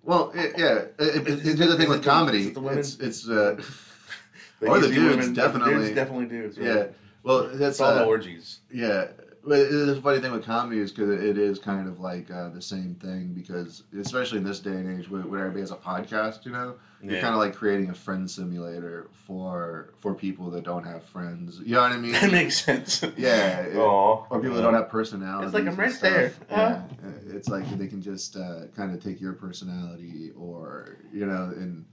[0.03, 0.75] well, it, yeah.
[0.99, 2.49] It, it, it's it- the thing with the- comedy.
[2.51, 2.79] the women?
[2.79, 3.61] It's it's uh,
[4.61, 5.73] Or the dudes, women- definitely.
[5.73, 6.57] Dudes definitely dudes.
[6.57, 6.67] Right?
[6.67, 6.85] yeah.
[7.23, 8.59] Well, that's It's all the uh, orgies.
[8.71, 9.07] Yeah,
[9.45, 12.61] but the funny thing with comedy is because it is kind of like uh, the
[12.61, 16.45] same thing because especially in this day and age where, where everybody has a podcast,
[16.45, 20.85] you know, you're kind of like creating a friend simulator for for people that don't
[20.85, 21.59] have friends.
[21.65, 22.13] You know what I mean?
[22.13, 23.03] that makes sense.
[23.17, 25.47] Yeah, it- or people that don't have personalities.
[25.47, 26.11] It's like I'm right stuff.
[26.13, 26.33] there.
[26.49, 26.81] Yeah,
[27.29, 31.85] it's like they can just uh, kind of take your personality or you know and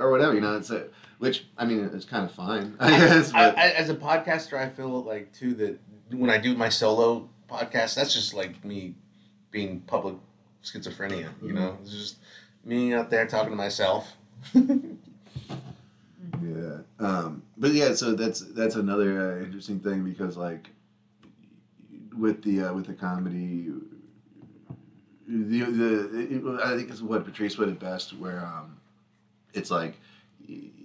[0.00, 0.56] or whatever you know.
[0.56, 0.88] It's a,
[1.18, 2.74] which I mean it's kind of fine.
[2.80, 3.32] I guess.
[3.32, 5.78] I, I, as a podcaster, I feel like too that
[6.12, 8.94] when I do my solo podcast, that's just like me
[9.50, 10.16] being public
[10.62, 11.30] schizophrenia.
[11.42, 12.16] You know, it's just
[12.64, 14.16] me out there talking to myself.
[16.42, 16.78] Yeah.
[16.98, 20.70] Um, but yeah, so that's that's another uh, interesting thing because like
[22.16, 23.72] with the uh, with the comedy,
[25.26, 28.76] the the it, I think it's what Patrice put it best, where um,
[29.52, 29.98] it's like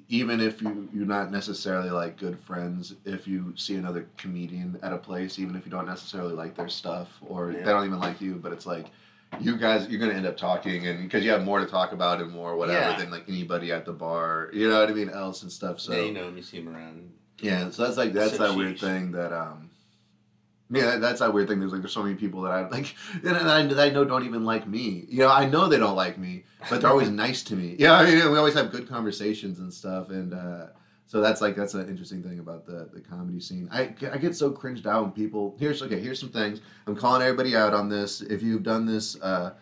[0.09, 4.93] even if you you're not necessarily like good friends, if you see another comedian at
[4.93, 7.59] a place, even if you don't necessarily like their stuff or Yeah.
[7.59, 8.87] they don't even like you, but it's like
[9.39, 12.21] you guys you're gonna end up talking and because you have more to talk about
[12.21, 12.97] and more whatever Yeah.
[12.99, 15.91] than like anybody at the bar you know what i mean else and stuff so
[15.93, 17.11] yeah, you know, you see him around.
[17.39, 19.71] yeah, so that's like that's that weird thing that um
[20.69, 21.59] yeah that, that's that weird thing.
[21.59, 24.25] There's like there's so many people that i like and I, that i know don't
[24.25, 25.05] even like me.
[25.09, 27.75] You know i know they don't like me but they're always nice to me.
[27.77, 30.67] Yeah i mean we always have good conversations and stuff and uh
[31.05, 33.69] so that's like that's an interesting thing about the the comedy scene.
[33.71, 36.61] I, I get so cringed out when people here's okay here's some things.
[36.87, 38.21] I'm calling everybody out on this.
[38.21, 39.53] If you've done this uh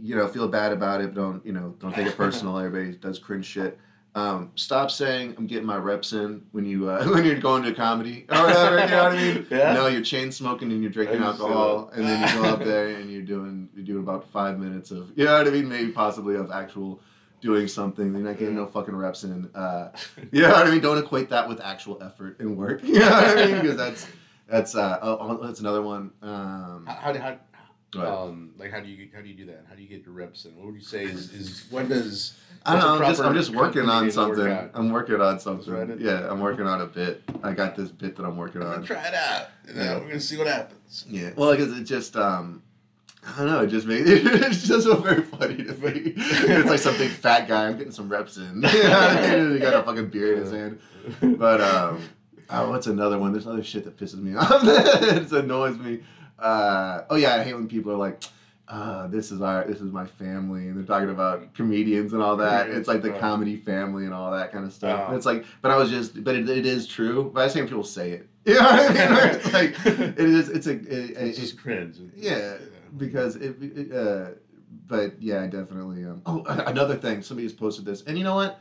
[0.00, 2.58] you know feel bad about it don't you know don't take it personal.
[2.58, 3.78] Everybody does cringe shit
[4.14, 7.72] um, stop saying I'm getting my reps in when you uh, when you're going to
[7.72, 8.78] comedy or whatever.
[8.80, 9.46] You know what I mean?
[9.50, 9.72] Yeah.
[9.72, 12.42] No, you're chain smoking and you're drinking I used to say alcohol, and then you
[12.42, 15.46] go up there and you're doing you're doing about five minutes of you know what
[15.46, 15.68] I mean?
[15.68, 17.00] Maybe possibly of actual
[17.40, 18.12] doing something.
[18.12, 19.50] You're not getting no fucking reps in.
[19.54, 19.90] Uh,
[20.30, 20.80] you know what I mean?
[20.80, 22.82] Don't equate that with actual effort and work.
[22.84, 23.60] You know what I mean?
[23.62, 24.06] Because that's
[24.46, 26.10] that's uh, oh, oh, that's another one.
[26.20, 27.38] Um, How, how, how
[28.00, 29.66] Um, like how do you how do you do that?
[29.68, 30.56] How do you get your reps in?
[30.56, 33.04] What would you say is, is when does I don't know.
[33.04, 34.38] I'm just, I'm just working on something.
[34.38, 34.70] workout?
[34.74, 35.72] I'm working on something.
[35.72, 35.98] Right.
[35.98, 37.22] Yeah, I'm working on a bit.
[37.42, 38.84] I got this bit that I'm working on.
[38.84, 39.48] try it out.
[39.68, 39.98] You know, Yeah.
[39.98, 41.04] We're gonna see what happens.
[41.08, 41.30] Yeah.
[41.36, 42.62] Well, because it just, um,
[43.26, 43.60] I don't know.
[43.62, 46.14] It just made it's just so very funny to me.
[46.16, 47.66] It's like some big fat guy.
[47.66, 48.44] I'm getting some reps in.
[48.44, 49.52] You know what I mean?
[49.54, 50.78] He got a fucking beer in his hand.
[51.20, 52.00] But um,
[52.48, 53.32] oh, what's another one?
[53.32, 54.50] There's other shit that pisses me off.
[54.62, 56.00] it annoys me.
[56.42, 58.22] Uh, oh yeah, I hate when people are like.
[58.68, 62.36] Uh, this is our this is my family and they're talking about comedians and all
[62.38, 65.06] that it's like the comedy family and all that kind of stuff Oh.
[65.08, 67.56] and it's like but i was just but it, it is true but i just
[67.56, 70.66] think people say it you know what i mean Where it's like it is it's
[70.68, 71.98] a it, it, It's just cringe.
[72.16, 72.54] yeah,
[72.96, 74.30] because it, it uh,
[74.86, 76.04] but yeah, definitely.
[76.04, 78.58] Um, oh, another thing, somebody has posted this, and you know what?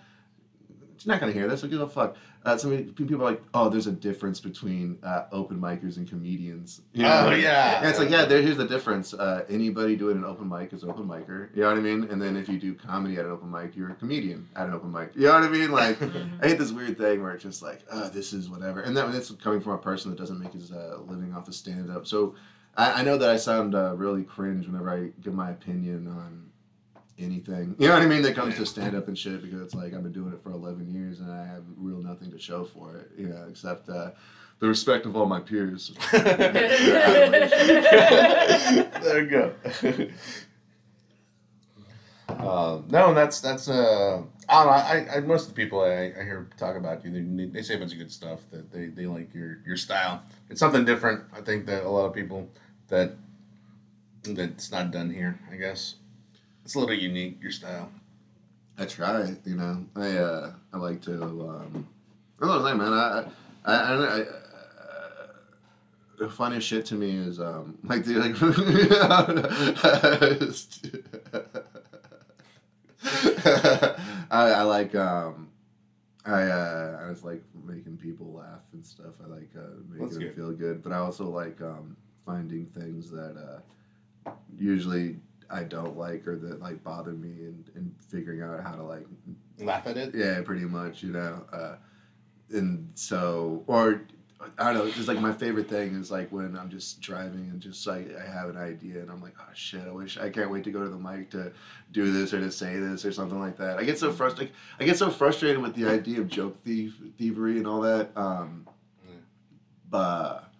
[1.01, 1.61] She's not gonna hear this.
[1.61, 2.15] So give a fuck.
[2.45, 6.81] Uh, somebody, people are like, oh, there's a difference between uh, open micers and comedians.
[6.93, 7.25] You know?
[7.25, 7.79] Oh yeah.
[7.79, 9.11] And it's like, yeah, there, here's the difference.
[9.11, 11.49] Uh, anybody doing an open mic is an open micer.
[11.55, 12.03] You know what I mean?
[12.03, 14.75] And then if you do comedy at an open mic, you're a comedian at an
[14.75, 15.09] open mic.
[15.15, 15.71] You know what I mean?
[15.71, 15.99] Like,
[16.43, 18.81] I hate this weird thing where it's just like, oh, this is whatever.
[18.81, 21.55] And that, that's coming from a person that doesn't make his uh, living off of
[21.55, 22.05] stand up.
[22.05, 22.35] So
[22.77, 26.50] I, I know that I sound uh, really cringe whenever I give my opinion on
[27.17, 27.75] anything.
[27.77, 28.21] You know what I mean?
[28.21, 30.51] That comes to stand up and shit because it's like I've been doing it for
[30.51, 34.11] 11 years and I have real nothing to show for it, you know, except uh,
[34.59, 35.93] the respect of all my peers.
[36.11, 36.43] there
[39.23, 39.53] you go.
[42.39, 44.71] Um, no, and that's that's uh, I don't know.
[44.71, 47.75] I, I most of the people I, I hear talk about you, they, they say
[47.75, 48.39] a bunch of good stuff.
[48.51, 50.23] That they, they like your your style.
[50.49, 51.23] It's something different.
[51.33, 52.49] I think that a lot of people
[52.87, 53.13] that
[54.23, 55.39] that's not done here.
[55.51, 55.95] I guess
[56.71, 57.37] it's a little unique.
[57.41, 57.91] Your style.
[58.77, 59.85] I try, you know.
[59.93, 61.21] I uh, I like to.
[61.21, 61.85] Um,
[62.41, 62.93] I don't know, man.
[62.93, 63.25] I
[63.65, 64.25] I, I, I, I
[66.17, 68.37] the funniest shit to me is um like the like.
[74.31, 75.49] I, I like um.
[76.25, 79.15] I uh, I just like making people laugh and stuff.
[79.21, 80.35] I like uh, making That's them good.
[80.35, 85.17] feel good, but I also like um, finding things that uh, usually
[85.51, 89.05] I don't like or that like bother me and, and figuring out how to like
[89.59, 90.15] Laugh at it.
[90.15, 91.75] yeah pretty much you know uh,
[92.53, 94.01] and so or
[94.57, 97.59] I don't know just like my favorite thing is like when I'm just driving and
[97.61, 100.49] just like I have an idea and I'm like oh shit I wish I can't
[100.49, 101.51] wait to go to the mic to
[101.91, 104.85] do this or to say this or something like that I get so frustrated I
[104.85, 108.67] get so frustrated with the idea of joke thief thievery and all that um
[109.07, 109.15] Yeah.
[109.89, 110.51] but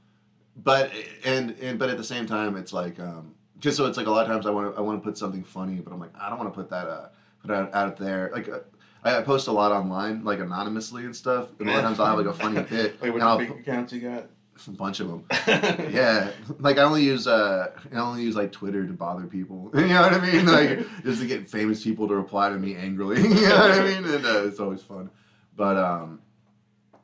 [0.55, 0.91] but
[1.25, 4.11] and and but at the same time it's like um just so it's like a
[4.11, 6.11] lot of times I want to I want to put something funny but I'm like
[6.19, 7.07] I don't want to put that uh
[7.41, 8.29] put out out there.
[8.33, 8.59] Like uh,
[9.03, 11.99] I, I post a lot online like anonymously and stuff and a lot of times
[11.99, 14.25] I'll have like a funny bit Wait, what fake accounts you got?
[14.67, 15.25] a bunch of them
[15.91, 16.29] yeah.
[16.59, 19.71] Like I only use uh I only use like Twitter to bother people.
[19.73, 20.45] You know what I mean?
[20.45, 23.21] Like just to get famous people to reply to me angrily.
[23.21, 24.05] You know what I mean?
[24.05, 25.09] And uh, it's always fun.
[25.55, 26.19] But um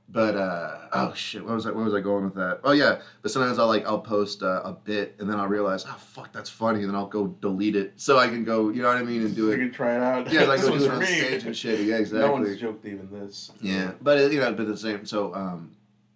[0.09, 2.99] but uh oh shit what was I where was I going with that oh yeah
[3.21, 6.31] but sometimes I'll like I'll post uh, a bit and then I'll realize oh fuck
[6.31, 8.97] that's funny and then I'll go delete it so I can go you know what
[8.97, 10.31] I mean and do You it You can try it out.
[10.31, 13.09] yeah like go do it on stage and shit yeah exactly No one's joked even
[13.11, 13.51] this.
[13.61, 15.05] yeah, but it, you know, but the same.
[15.05, 15.71] So, um,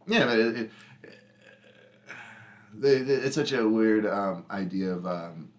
[0.08, 0.72] yeah, but it, it,
[2.84, 5.50] it, it's such a weird um, idea of um,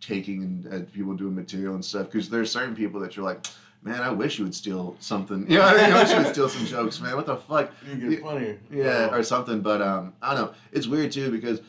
[0.00, 3.46] taking and uh, people doing material and stuff because there's certain people that you're like,
[3.84, 5.46] man, I wish you would steal something.
[5.50, 5.92] You know, I, mean?
[5.92, 7.14] I wish you would steal some jokes, man.
[7.14, 7.70] What the fuck?
[7.86, 8.58] You get funnier.
[8.70, 9.16] Yeah, Oh.
[9.18, 9.60] or something.
[9.60, 10.54] But um, I don't know.
[10.72, 11.60] It's weird too because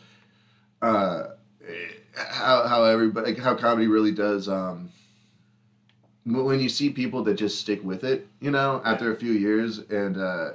[0.81, 1.27] uh,
[2.15, 4.89] how how everybody like, how comedy really does um.
[6.27, 9.77] When you see people that just stick with it, you know, after a few years,
[9.77, 10.49] and uh,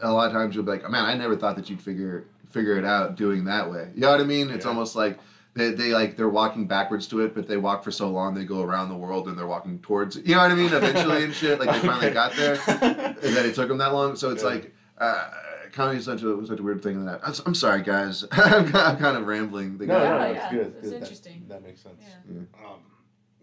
[0.00, 2.78] a lot of times you'll be like, "Man, I never thought that you'd figure figure
[2.78, 4.50] it out doing that way." You know what I mean?
[4.50, 4.68] It's Yeah.
[4.70, 5.18] almost like
[5.54, 8.44] they, they like they're walking backwards to it, but they walk for so long they
[8.44, 10.16] go around the world and they're walking towards.
[10.16, 10.72] You know what I mean?
[10.72, 14.14] Eventually and shit, like they finally got there and that it took them that long.
[14.16, 14.48] So it's Yeah.
[14.50, 15.30] like uh,
[15.72, 17.04] comedy is such a such a weird thing.
[17.06, 18.24] That I'm, I'm sorry, guys.
[18.32, 19.78] I'm, kind- of rambling.
[19.78, 20.66] The No, guy- no, Yeah, it's yeah, good.
[20.66, 20.90] it's good.
[20.92, 21.44] That- interesting.
[21.48, 22.02] That, makes sense.
[22.30, 22.38] Yeah.
[22.66, 22.80] Um,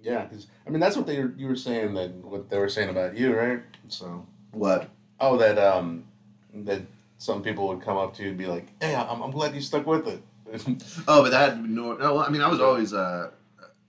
[0.02, 2.70] yeah, because I mean that's what they were, you were saying that what they were
[2.70, 3.62] saying about you, right?
[3.88, 4.90] So What?
[5.20, 6.06] oh, that um,
[6.54, 6.82] that
[7.18, 9.62] some people would come up to you and be like, "Hey, I'm, I'm glad you
[9.62, 10.22] stuck with it."
[11.08, 11.94] Oh, but that no.
[11.94, 13.32] no I mean, I was always uh,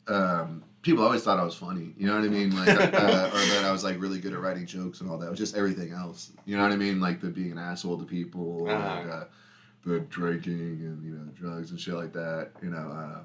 [0.09, 1.93] um, people always thought I was funny.
[1.99, 2.57] You know what I mean?
[2.57, 5.27] Like, uh, or that I was like really good at writing jokes and all that.
[5.27, 6.31] It was just everything else.
[6.45, 7.01] You know what I mean?
[7.01, 8.97] Like the being an asshole to people, Uh-huh.
[9.01, 9.25] like, uh,
[9.85, 12.51] the drinking and you know drugs and shit like that.
[12.63, 13.21] You know, uh,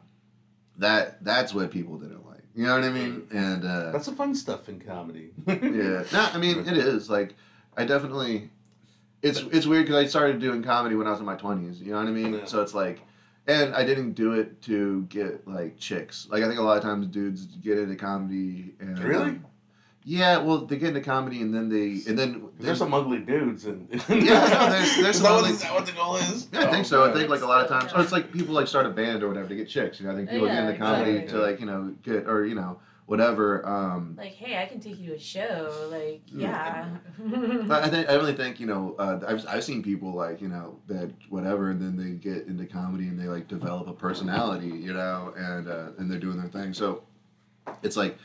[0.77, 2.43] that that's what people didn't like.
[2.55, 3.27] You know what I mean?
[3.32, 5.32] And uh, That's the fun stuff in comedy.
[5.47, 6.03] yeah.
[6.11, 7.36] No, I mean it is like
[7.77, 8.49] I definitely.
[9.21, 11.79] It's it's weird because I started doing comedy when I was in my twenties.
[11.79, 12.34] You know what I mean?
[12.34, 12.45] Yeah.
[12.45, 13.01] So it's like,
[13.47, 16.27] and I didn't do it to get like chicks.
[16.29, 19.39] Like I think a lot of times dudes get into comedy and Really?
[20.03, 23.65] yeah, well they get into comedy and then they and then There's some ugly dudes,
[23.65, 26.15] and Yeah, no, there's- there's is, some that what, ugly- is that what the goal
[26.17, 26.47] is?
[26.53, 27.03] Yeah, I think Oh, so.
[27.03, 28.89] I oh, think like a lot of times, or it's like people like start a
[28.89, 29.99] band or whatever to get chicks.
[29.99, 31.39] You know, I think people Yeah, get into comedy exactly.
[31.39, 32.79] to like you know get or you know
[33.12, 33.68] whatever.
[33.68, 35.89] Um, Like, hey, I can take you to a show.
[35.91, 36.88] Like, Yeah.
[37.20, 37.64] yeah.
[37.68, 40.47] But I think I really think you know uh, I've I've seen people like you
[40.47, 44.68] know that whatever, and then they get into comedy and they like develop a personality,
[44.88, 46.74] you know, and uh, and they're doing their thing.
[46.74, 47.03] So
[47.84, 48.18] it's like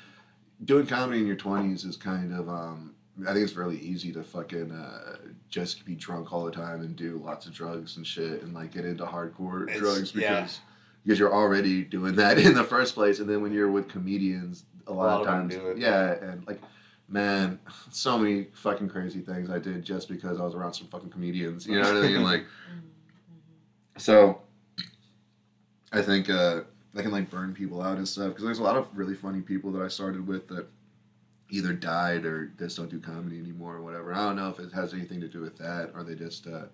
[0.64, 2.95] doing comedy in your twenties is kind of um,
[3.28, 5.16] I think it's really easy to fucking uh,
[5.49, 8.70] just be drunk all the time and do lots of drugs and shit and like
[8.72, 10.22] get into hardcore It's- drugs because.
[10.22, 10.72] yeah.
[11.05, 14.64] Because you're already doing that in the first place, and then when you're with comedians,
[14.87, 15.78] a lot, lot of of them times, do it.
[15.78, 16.61] yeah, and like
[17.09, 17.59] man,
[17.91, 21.66] so many fucking crazy things I did just because I was around some fucking comedians.
[21.66, 22.22] You know what I mean?
[22.22, 22.45] Like,
[23.97, 24.41] so
[25.93, 26.62] I think uh,
[26.97, 29.41] I can like burn people out and stuff because there's a lot of really funny
[29.41, 30.66] people that I started with that
[31.51, 34.12] either died or just don't do comedy anymore or whatever.
[34.12, 36.64] I don't know if it has anything to do with that or they just, uh,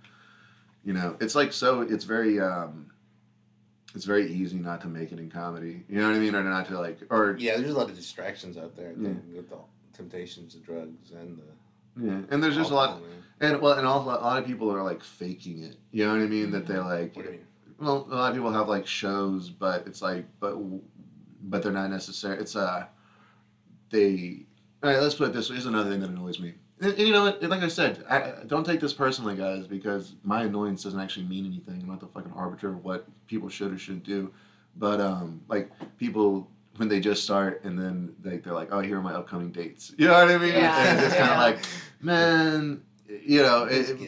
[0.82, 1.82] you know, it's like so.
[1.82, 2.40] It's very.
[2.40, 2.86] Um,
[3.94, 5.84] it's very easy not to make it in comedy.
[5.88, 6.34] You know what I mean?
[6.34, 9.10] Or not to like, or Yeah, there's a lot of distractions out there Yeah.
[9.34, 9.58] with the
[9.92, 12.06] temptations of drugs and the.
[12.06, 12.20] yeah.
[12.30, 13.00] And there's just a lot.
[13.40, 15.76] And well, and also, a lot of people are like faking it.
[15.90, 16.50] You know what I mean?
[16.52, 17.14] That they like.
[17.16, 17.46] What do you mean?
[17.80, 20.56] Well, a lot of people have like shows, but it's like, but
[21.42, 22.38] but they're not necessary.
[22.38, 22.86] It's uh,
[23.90, 24.46] they.
[24.82, 25.56] All right, let's put it this way.
[25.56, 26.54] Here's another thing that annoys me.
[26.82, 27.36] And, you know?
[27.40, 31.46] Like I said, I, don't take this personally, guys, because my annoyance doesn't actually mean
[31.46, 31.80] anything.
[31.80, 34.32] I'm not the fucking arbiter of what people should or shouldn't do.
[34.76, 38.98] But um, like people when they just start and then they they're like, oh, here
[38.98, 39.92] are my upcoming dates.
[39.96, 40.54] You know what I mean?
[40.54, 40.90] Yeah.
[40.90, 41.58] And it's kind of like,
[42.00, 43.98] man, you know, it.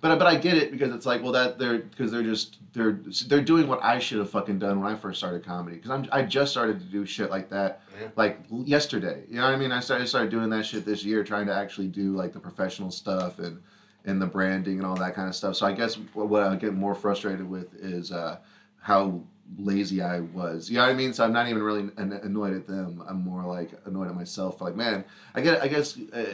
[0.00, 3.00] But but I get it because it's like well that they're because they're just they're
[3.28, 6.06] they're doing what I should have fucking done when I first started comedy because I'm
[6.12, 8.08] I just started to do shit like that Yeah.
[8.16, 11.22] like yesterday you know what I mean I started started doing that shit this year
[11.24, 13.60] trying to actually do like the professional stuff and
[14.06, 16.56] and the branding and all that kind of stuff so I guess what, what I
[16.56, 18.38] get more frustrated with is uh
[18.80, 19.20] how
[19.58, 20.70] lazy I was.
[20.70, 21.12] You know what I mean?
[21.12, 23.02] So I'm not even really an- annoyed at them.
[23.08, 24.60] I'm more like annoyed at myself.
[24.60, 25.60] Like, man, I get.
[25.60, 25.98] I guess.
[26.12, 26.24] Uh,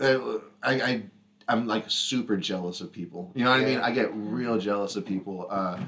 [0.00, 1.02] uh, I, I
[1.48, 3.32] I'm like super jealous of people.
[3.34, 3.78] You know what I mean?
[3.78, 5.46] I get real jealous of people.
[5.50, 5.80] Uh,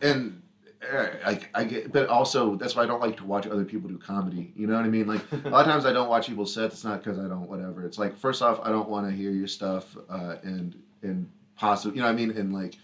[0.00, 0.42] and
[0.90, 3.88] uh, I, I get, but also that's why I don't like to watch other people
[3.88, 4.52] do comedy.
[4.56, 5.06] You know what I mean?
[5.06, 6.74] Like a lot of times I don't watch people's sets.
[6.76, 7.84] It's not because I don't whatever.
[7.84, 11.96] It's like first off, I don't want to hear your stuff uh, and and possibly
[11.96, 12.76] you know what I mean and like.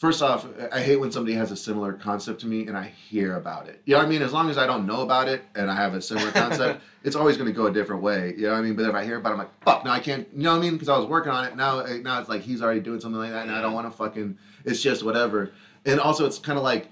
[0.00, 3.36] First off, I hate when somebody has a similar concept to me and I hear
[3.36, 3.82] about it.
[3.84, 4.22] You know what I mean?
[4.22, 7.14] As long as I don't know about it and I have a similar concept, it's
[7.14, 8.32] always going to go a different way.
[8.34, 8.76] You know what I mean?
[8.76, 10.26] But if I hear about it, I'm like, fuck, no, I can't.
[10.32, 10.72] You know what I mean?
[10.72, 11.54] Because I was working on it.
[11.54, 13.90] Now, eh, now it's like he's already doing something like that, and I don't want
[13.92, 14.38] to fucking.
[14.64, 15.52] It's just whatever.
[15.84, 16.88] And also, it's kind of like,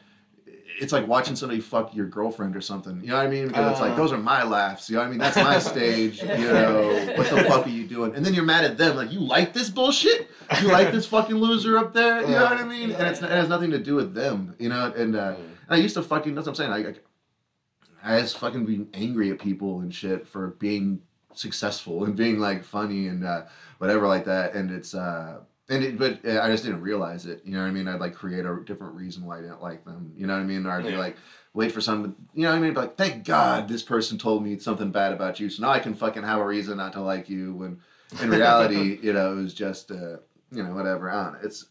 [0.81, 3.01] it's like watching somebody fuck your girlfriend or something.
[3.01, 3.49] You know what I mean?
[3.49, 3.97] Because it's like Uh.
[3.97, 4.89] those are my laughs.
[4.89, 5.18] You know what I mean?
[5.18, 6.22] That's my stage.
[6.22, 8.14] You know what the fuck are you doing?
[8.14, 8.97] And then you're mad at them.
[8.97, 10.29] Like you like this bullshit?
[10.62, 12.20] You like this fucking loser up there?
[12.22, 12.93] You know what I mean?
[12.93, 14.55] And it's, it has nothing to do with them.
[14.59, 14.93] You know?
[14.97, 16.35] And uh, and I used to fucking.
[16.35, 16.87] That's what I'm saying.
[16.87, 21.01] I, I, I just fucking being angry at people and shit for being
[21.35, 23.43] successful and being like funny and uh,
[23.79, 24.55] whatever like that.
[24.55, 27.42] And it's uh, and it, but uh, I just didn't realize it.
[27.44, 27.88] You know what I mean?
[27.88, 30.12] I'd like create a different reason why I didn't like them.
[30.16, 30.64] You know what I mean?
[30.64, 31.16] Or I'd be like
[31.52, 32.16] wait for some.
[32.34, 32.74] You know what I mean?
[32.74, 35.78] Be like thank God this person told me something bad about you, so now I
[35.78, 37.54] can fucking have a reason not to like you.
[37.54, 37.80] When
[38.22, 40.16] in reality, you know, it was just uh,
[40.50, 41.10] you know whatever.
[41.10, 41.38] I know.
[41.42, 41.66] It's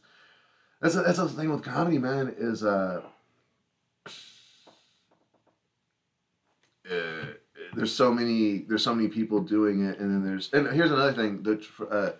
[0.80, 2.36] that's a, that's the thing with comedy, man.
[2.38, 3.02] Is uh.
[6.92, 7.26] uh,
[7.74, 11.14] there's so many there's so many people doing it and then there's and here's another
[11.14, 12.12] thing that uh,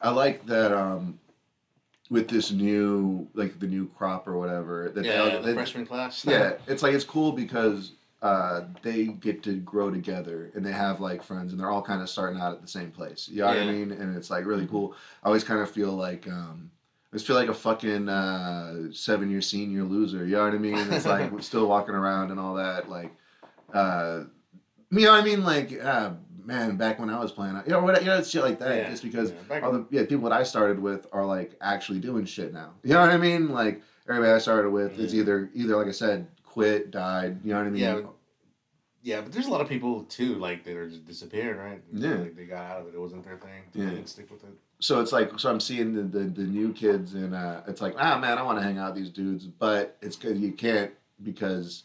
[0.00, 1.18] I like that um
[2.10, 5.86] with this new like the new crop or whatever that Yeah, they, the they- freshman
[5.86, 6.24] class.
[6.24, 7.92] yeah it's like it's cool because
[8.22, 12.00] uh they get to grow together and they have like friends and they're all kind
[12.00, 14.46] of starting out at the same place you know what I mean and it's like
[14.46, 16.70] really cool I always kind of feel like um
[17.12, 20.26] I just feel like a fucking uh, seven year senior loser.
[20.26, 20.76] You know what I mean?
[20.92, 22.90] It's like still walking around and all that.
[22.90, 23.10] Like,
[23.72, 24.24] uh,
[24.90, 25.42] you know what I mean?
[25.44, 26.10] Like, uh,
[26.46, 28.76] man, back when I was playing, you know, what, you know, shit like that.
[28.76, 28.90] Yeah.
[28.90, 32.24] Just because Yeah, all the yeah people that I started with are like actually doing
[32.24, 32.70] shit now.
[32.82, 33.50] You know what I mean?
[33.50, 37.40] Like everybody I started with is either either like I said, quit, died.
[37.44, 37.82] You know what I mean?
[37.82, 38.00] Yeah,
[39.02, 41.82] Yeah, but there's a lot of people too, like that are just disappeared, right?
[41.92, 42.14] Yeah.
[42.14, 42.94] like, they got out of it.
[42.94, 43.62] It wasn't their thing.
[43.72, 43.90] They Yeah.
[43.90, 44.54] didn't stick with it.
[44.78, 47.94] so it's like so I'm seeing the the, the new kids and uh, it's like
[47.98, 50.92] ah man I want to hang out with these dudes, but it's because you can't
[51.22, 51.84] because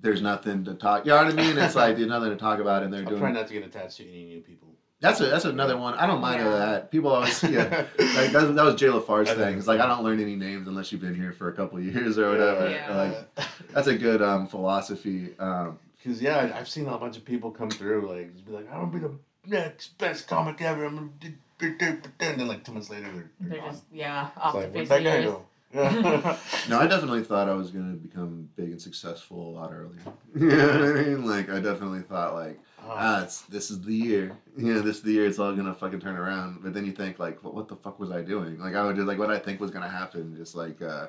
[0.00, 1.04] there's nothing to talk.
[1.06, 1.56] You know what I mean?
[1.58, 3.20] It's like there's nothing to talk about, and they're I'm doing.
[3.20, 4.68] trying not to get attached to any new people.
[5.00, 5.94] That's a that's another one.
[5.94, 6.50] I don't mind Yeah.
[6.50, 6.90] that.
[6.90, 7.84] People always yeah.
[7.98, 9.58] Like that, that was Jay LaFarge's thing.
[9.58, 11.84] It's like I don't learn any names unless you've been here for a couple of
[11.84, 12.70] years or whatever.
[12.70, 12.96] Yeah.
[13.36, 15.34] Like that's a good um, philosophy.
[15.38, 18.52] Um, Because yeah, I- I've seen a bunch of people come through, like just be
[18.52, 19.12] like, "I'm gonna be the
[19.46, 22.88] next best comic ever." I'm gonna do, do, do, do," and then like two months
[22.88, 23.70] later, they're, they're, They're gone.
[23.72, 25.46] just yeah It's off like, the where'd face of guy the go?
[26.68, 30.00] No, I definitely thought I was gonna become big and successful a lot earlier.
[30.34, 31.26] you know what I mean?
[31.26, 32.58] Like I definitely thought like
[32.88, 34.36] ah, it's this is the year.
[34.56, 36.60] You know, this is the year it's all gonna fucking turn around.
[36.62, 38.58] But then you think like, what, what the fuck was I doing?
[38.58, 40.36] Like I would just like what I think was gonna happen.
[40.36, 41.08] Just like, uh,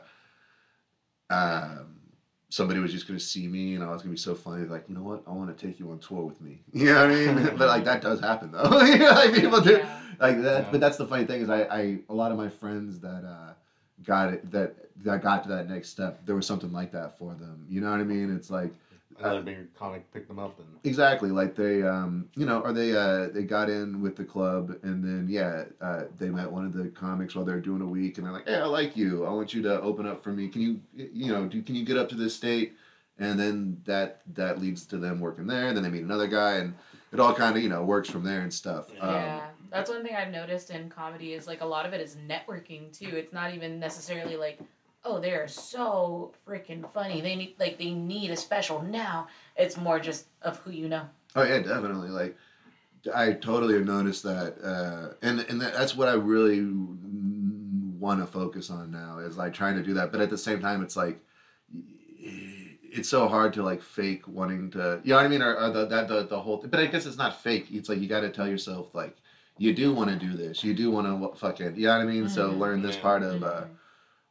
[1.30, 1.98] um,
[2.50, 4.66] somebody was just gonna see me and I was gonna be so funny.
[4.66, 5.24] Like, you know what?
[5.28, 6.62] I want to take you on tour with me.
[6.74, 7.58] You know what I mean?
[7.58, 8.82] but like that does happen though.
[8.82, 9.78] you know, like people do
[10.20, 10.64] like that.
[10.64, 10.68] Yeah.
[10.72, 13.54] But that's the funny thing is I, I a lot of my friends that uh,
[14.04, 16.26] got it that that got to that next step.
[16.26, 17.66] There was something like that for them.
[17.70, 18.36] You know what I mean?
[18.36, 18.74] It's like.
[19.18, 22.94] Another bigger comic picked them up and Exactly, like they, um, you know, or they
[22.94, 26.74] uh, they got in with the club, and then yeah, uh, they met one of
[26.74, 29.26] the comics while they're doing a week, and they're like, "Hey, I like you.
[29.26, 30.50] I want you to open up for me.
[30.50, 32.74] Can you, you know, do can you get up to this state?"
[33.18, 35.68] And then that that leads to them working there.
[35.68, 36.74] And then they meet another guy, and
[37.16, 38.90] it all kind of you know works from there and stuff.
[39.00, 42.02] Um, Yeah, that's one thing I've noticed in comedy is like a lot of it
[42.02, 43.16] is networking too.
[43.16, 44.60] It's not even necessarily like,
[45.04, 47.22] oh, they are so freaking funny.
[47.22, 49.28] They need like they need a special now.
[49.56, 51.08] It's more just of who you know.
[51.36, 52.10] Oh yeah, definitely.
[52.10, 52.38] Like
[53.14, 56.66] I totally have noticed that, uh, and and that, that's what I really
[58.00, 60.12] want to focus on now is like trying to do that.
[60.12, 61.20] But at the same time, it's like
[62.98, 65.70] it's so hard to like fake wanting to, you know what I mean, or, or
[65.70, 66.58] the, that the the whole.
[66.58, 66.70] thing.
[66.70, 67.68] But I guess it's not fake.
[67.72, 69.18] It's like you got to tell yourself like
[69.58, 70.64] you do want to do this.
[70.64, 72.28] You do want to fucking, you know what I mean.
[72.28, 72.60] So Mhm.
[72.60, 73.44] learn this part of.
[73.44, 73.66] Uh,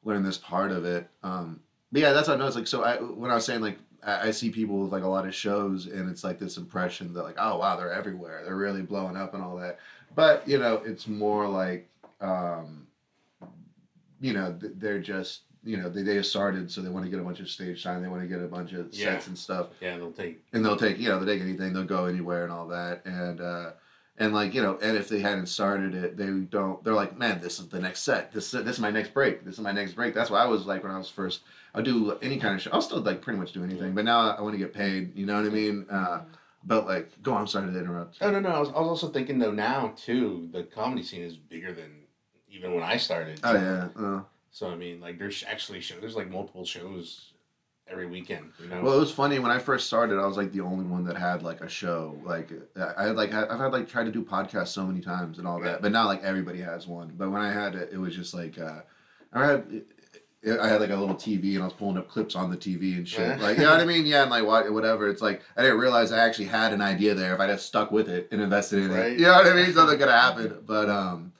[0.04, 1.08] learn this part of it.
[1.22, 1.60] Um,
[1.90, 2.58] but yeah, that's what I noticed.
[2.58, 5.08] Like, so I when I was saying like I, I see people with like a
[5.08, 8.56] lot of shows, and it's like this impression that like oh wow they're everywhere, they're
[8.56, 9.78] really blowing up and all that.
[10.14, 11.88] But you know, it's more like
[12.20, 12.86] um,
[14.20, 17.20] you know they're just you know they they just started, so they want to get
[17.20, 19.14] a bunch of stage time, they want to get a bunch of Yeah.
[19.14, 21.84] sets and stuff yeah, they'll take and they'll take you know they'll take anything they'll
[21.84, 23.70] go anywhere and all that and uh
[24.16, 26.78] And like you know, and if they hadn't started it, they don't.
[26.84, 28.30] They're like, man, this is the next set.
[28.32, 29.44] This this is my next break.
[29.44, 30.14] This is my next break.
[30.14, 31.40] That's why I was like when I was first.
[31.74, 32.70] I'll do any kind of show.
[32.72, 35.16] I'll still like pretty much do anything, but now I want to get paid.
[35.18, 35.86] You know what I mean?
[35.90, 36.20] Uh,
[36.62, 37.40] but like, go on.
[37.40, 38.18] I'm sorry to interrupt.
[38.20, 38.50] Oh no, no.
[38.50, 40.48] I was, I was also thinking though now too.
[40.52, 41.90] The comedy scene is bigger than
[42.48, 43.40] even when I started.
[43.42, 43.88] Oh yeah.
[44.00, 44.20] Uh,
[44.54, 45.98] So I mean, like, there's actually shows.
[46.00, 47.32] There's like multiple shows
[47.88, 48.52] every weekend.
[48.62, 48.82] You know.
[48.82, 50.20] Well, it was funny when I first started.
[50.20, 52.16] I was like the only one that had like a show.
[52.24, 52.52] Like
[52.96, 55.58] I had like I've had like tried to do podcasts so many times and all
[55.62, 57.14] that, but now like everybody has one.
[57.18, 58.82] But when I had it, it was just like uh,
[59.32, 59.82] I had
[60.60, 62.96] I had like a little TV and I was pulling up clips on the TV
[62.96, 63.26] and shit.
[63.40, 63.44] Yeah.
[63.44, 64.06] Like you know what I mean?
[64.06, 65.08] Yeah, and like what whatever.
[65.08, 67.34] It's like I didn't realize I actually had an idea there.
[67.34, 69.06] If I just stuck with it and invested in Right.
[69.14, 69.72] it, you know what I mean?
[69.72, 70.64] Something could have happened.
[70.64, 71.32] But um.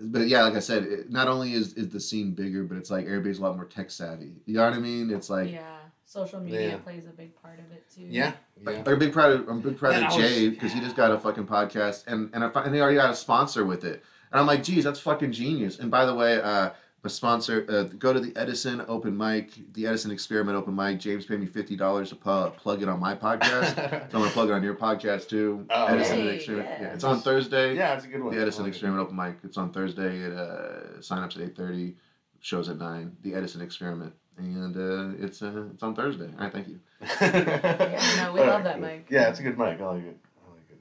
[0.00, 2.90] But yeah, like I said, it, not only is, is the scene bigger, but it's
[2.90, 4.32] like everybody's a lot more tech savvy.
[4.46, 5.10] You know what I mean?
[5.10, 6.76] It's like yeah, social media Yeah.
[6.78, 8.02] plays a big part of it too.
[8.02, 8.32] yeah.
[8.60, 8.70] Yeah.
[8.72, 10.80] like, I'm big proud of I'm big proud Man, of I was- Jay because he
[10.80, 13.64] just got a fucking podcast and and I, fi- and they already got a sponsor
[13.64, 16.70] with it and I'm like geez that's fucking genius and by the way uh
[17.04, 21.24] a sponsor uh, go to the Edison open mic the Edison experiment open mic James
[21.26, 24.48] paid me fifty dollars to pu- plug it on my podcast so I'm gonna plug
[24.50, 26.82] it on your podcast too Oh, Edison Hey, experiment yeah.
[26.82, 28.34] yeah, it's on Thursday yeah, it's a good one.
[28.34, 31.56] the Edison I experiment open mic it's on Thursday at uh sign ups at eight
[31.56, 31.94] thirty
[32.40, 36.52] shows at nine the Edison experiment and uh, it's uh, it's on Thursday all right
[36.52, 36.80] thank you
[37.20, 38.82] Yeah, no, we All love right, that cool.
[38.86, 39.06] mic.
[39.08, 39.80] Yeah, it's a good mic.
[39.80, 40.16] I like it.
[40.44, 40.80] I like it.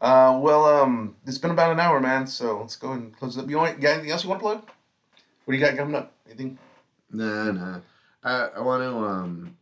[0.00, 2.28] Uh, well, um, it's been about an hour, man.
[2.28, 3.50] So let's go and close it up.
[3.50, 4.70] You want, got anything else you want to plug?
[5.48, 6.12] What do you got coming up?
[6.26, 6.58] Anything?
[7.10, 7.80] Nah, nah.
[8.22, 9.56] I I want to um.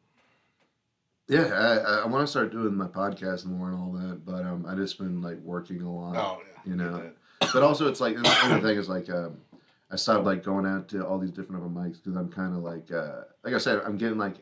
[1.29, 4.67] Yeah, I I- want to start doing my podcast more and all that, but um,
[4.69, 6.17] I just been like working a lot.
[6.17, 6.61] Oh, yeah.
[6.69, 7.13] You know.
[7.39, 9.37] But also, it's like and the other thing is like um,
[9.89, 12.65] I stopped like going out to all these different open mics because I'm kind of
[12.65, 14.35] like uh, like I said, I'm getting like.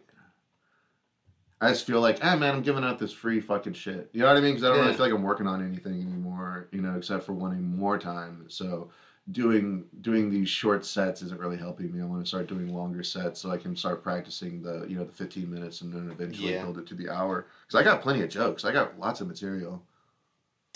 [1.61, 4.09] I just feel like, ah, man, I'm giving out this free fucking shit.
[4.14, 4.55] You know what I mean?
[4.55, 7.32] Because I don't really feel like I'm working on anything anymore, you know, except for
[7.32, 8.47] wanting more time.
[8.49, 8.90] So,
[9.32, 12.02] doing doing these short sets isn't really helping me.
[12.02, 15.04] I want to start doing longer sets so I can start practicing the you know
[15.04, 16.62] the 15 minutes and then eventually Yeah.
[16.62, 17.46] build it to the hour.
[17.66, 18.64] Because I got plenty of jokes.
[18.64, 19.82] I got lots of material.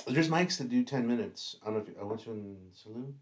[0.07, 1.57] There's mics that do 10 minutes.
[1.63, 3.15] I don't know if you, I went to in Saloon.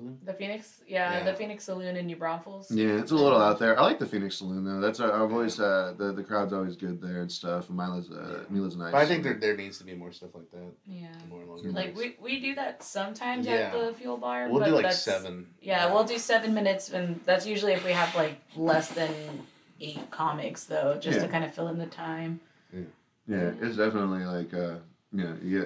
[0.00, 0.18] Saloon?
[0.24, 1.24] The Phoenix, yeah, Yeah.
[1.24, 2.70] the Phoenix Saloon in New Braunfels.
[2.70, 3.78] Yeah, it's a little out there.
[3.78, 4.80] I like the Phoenix Saloon though.
[4.80, 7.68] That's uh, I've always uh, the the crowd's always good there and stuff.
[7.68, 8.92] And Mila's uh, Mila's nice.
[8.92, 10.72] But I think there, there needs to be more stuff like that.
[10.86, 11.08] Yeah.
[11.28, 11.98] More longer Like mics.
[11.98, 13.52] we, we do that sometimes Yeah.
[13.52, 14.48] at the fuel bar.
[14.48, 15.46] We'll but do like that's, seven.
[15.60, 19.10] Yeah, we'll do seven minutes, and that's usually if we have like less than
[19.80, 22.40] eight comics, though, just to kind of fill in the time.
[22.72, 22.80] Yeah,
[23.26, 24.76] yeah, it's definitely like uh,
[25.12, 25.64] yeah, yeah.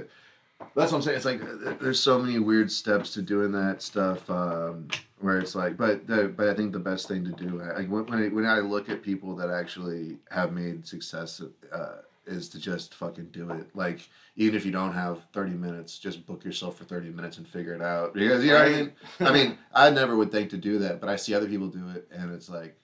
[0.74, 1.16] That's what I'm saying.
[1.16, 4.28] It's like uh, there's so many weird steps to doing that stuff.
[4.30, 4.88] Um,
[5.20, 8.06] where it's like, but the, but I think the best thing to do, like when
[8.06, 11.40] when I, when I look at people that actually have made success,
[11.72, 13.68] uh, is to just fucking do it.
[13.74, 17.46] Like even if you don't have 30 minutes, just book yourself for 30 minutes and
[17.46, 18.14] figure it out.
[18.14, 18.92] Because you know what I mean.
[19.20, 21.88] I mean, I never would think to do that, but I see other people do
[21.90, 22.76] it, and it's like,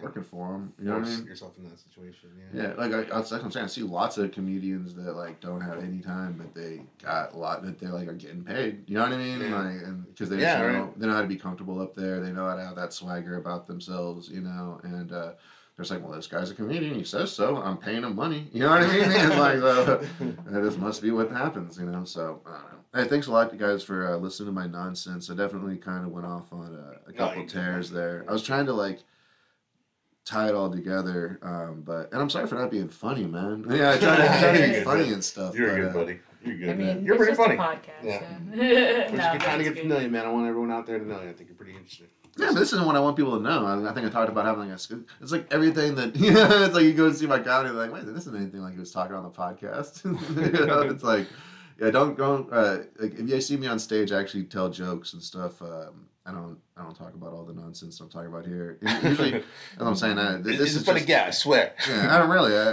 [0.00, 0.72] working for them.
[0.78, 1.26] You know what I mean?
[1.26, 2.30] yourself in that situation.
[2.54, 2.62] Yeah.
[2.62, 3.64] Yeah, like I, that's what I'm saying.
[3.64, 7.36] I see lots of comedians that like don't have any time, but they got a
[7.38, 8.84] lot that they're like are getting paid.
[8.86, 9.40] You know what I mean?
[9.40, 9.58] Yeah.
[9.58, 10.98] Like, and because they Yeah, know, right.
[11.00, 12.20] they know how to be comfortable up there.
[12.20, 14.28] They know how to have that swagger about themselves.
[14.28, 15.32] You know, and uh,
[15.76, 16.94] they're just like, well, this guy's a comedian.
[16.94, 17.56] He says so.
[17.56, 18.48] I'm paying him money.
[18.52, 19.02] You know what I mean?
[19.10, 19.98] and like, uh,
[20.50, 21.78] that must be what happens.
[21.78, 22.04] You know.
[22.04, 22.78] So I don't know.
[22.94, 25.30] Hey, thanks a lot, you guys, for uh, listening to my nonsense.
[25.30, 26.74] I definitely kind of went off on
[27.06, 27.48] a, a couple did.
[27.48, 28.26] tears there.
[28.28, 29.02] I was trying to like
[30.24, 31.38] tie it all together.
[31.42, 33.64] Um, but and I'm sorry for not being funny, man.
[33.70, 35.12] Yeah, I try to, try to be good, funny man.
[35.14, 35.54] and stuff.
[35.56, 36.20] You're but, good, uh, buddy.
[36.44, 37.04] You're good, I mean, man.
[37.04, 37.76] You're it's pretty just a funny.
[37.76, 38.04] podcast.
[38.04, 38.18] Yeah.
[38.20, 39.82] so- We're No, just trying to get good.
[39.82, 40.26] familiar, man.
[40.26, 41.28] I want everyone out there to know you.
[41.30, 42.06] I think you're pretty interesting.
[42.38, 43.66] Yeah, but this isn't what I want people to know.
[43.66, 44.78] I, I think I talked about having like a.
[44.78, 46.64] sc- It's like everything that yeah.
[46.64, 48.78] It's like you go and see my comedy, like wait, this isn't anything like he
[48.80, 50.02] was talking on the podcast.
[50.60, 51.26] you know, it's like,
[51.78, 52.48] yeah, don't go.
[52.50, 55.60] Uh, like if you see me on stage, I actually tell jokes and stuff.
[55.60, 56.56] Um, I don't.
[56.76, 58.78] I don't talk about all the nonsense I'm talking about here.
[59.02, 59.44] Usually, that's
[59.78, 60.18] I'm saying.
[60.18, 61.74] Uh, this This is is for the just- guy, I swear.
[61.88, 62.56] Yeah, I don't really.
[62.56, 62.72] I,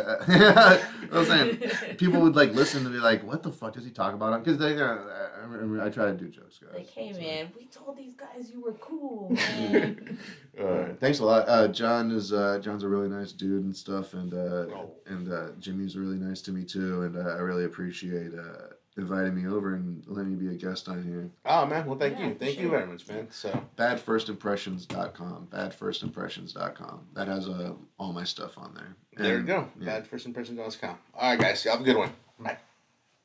[0.75, 1.57] I, I'm saying
[1.97, 4.59] people would like listen to be like, "What the fuck does he talk about?" Because
[4.59, 6.75] they, uh, I, I, I try to do jokes, guys.
[6.75, 10.19] Like, hey So- man, we told these guys you were cool, man.
[10.59, 10.99] All right.
[10.99, 11.49] Thanks a lot.
[11.49, 14.37] Uh, John is uh, John's a really nice dude and stuff, and uh,
[14.75, 14.91] Oh.
[15.07, 19.35] and uh, Jimmy's really nice to me too, and uh, I really appreciate uh, inviting
[19.35, 21.29] me over and letting me be a guest on here.
[21.45, 23.27] Oh man, well thank Yeah, you, for thank you very much, man.
[23.31, 25.47] So Badfirstimpressions.com.
[25.51, 27.07] Badfirstimpressions.com.
[27.13, 28.95] That has uh, all my stuff on there.
[29.17, 29.69] there you And- go.
[29.79, 30.01] yeah.
[30.01, 30.97] Badfirstimpression.com.
[31.15, 32.11] All right, guys, y'all have a good one.
[32.39, 32.57] Bye.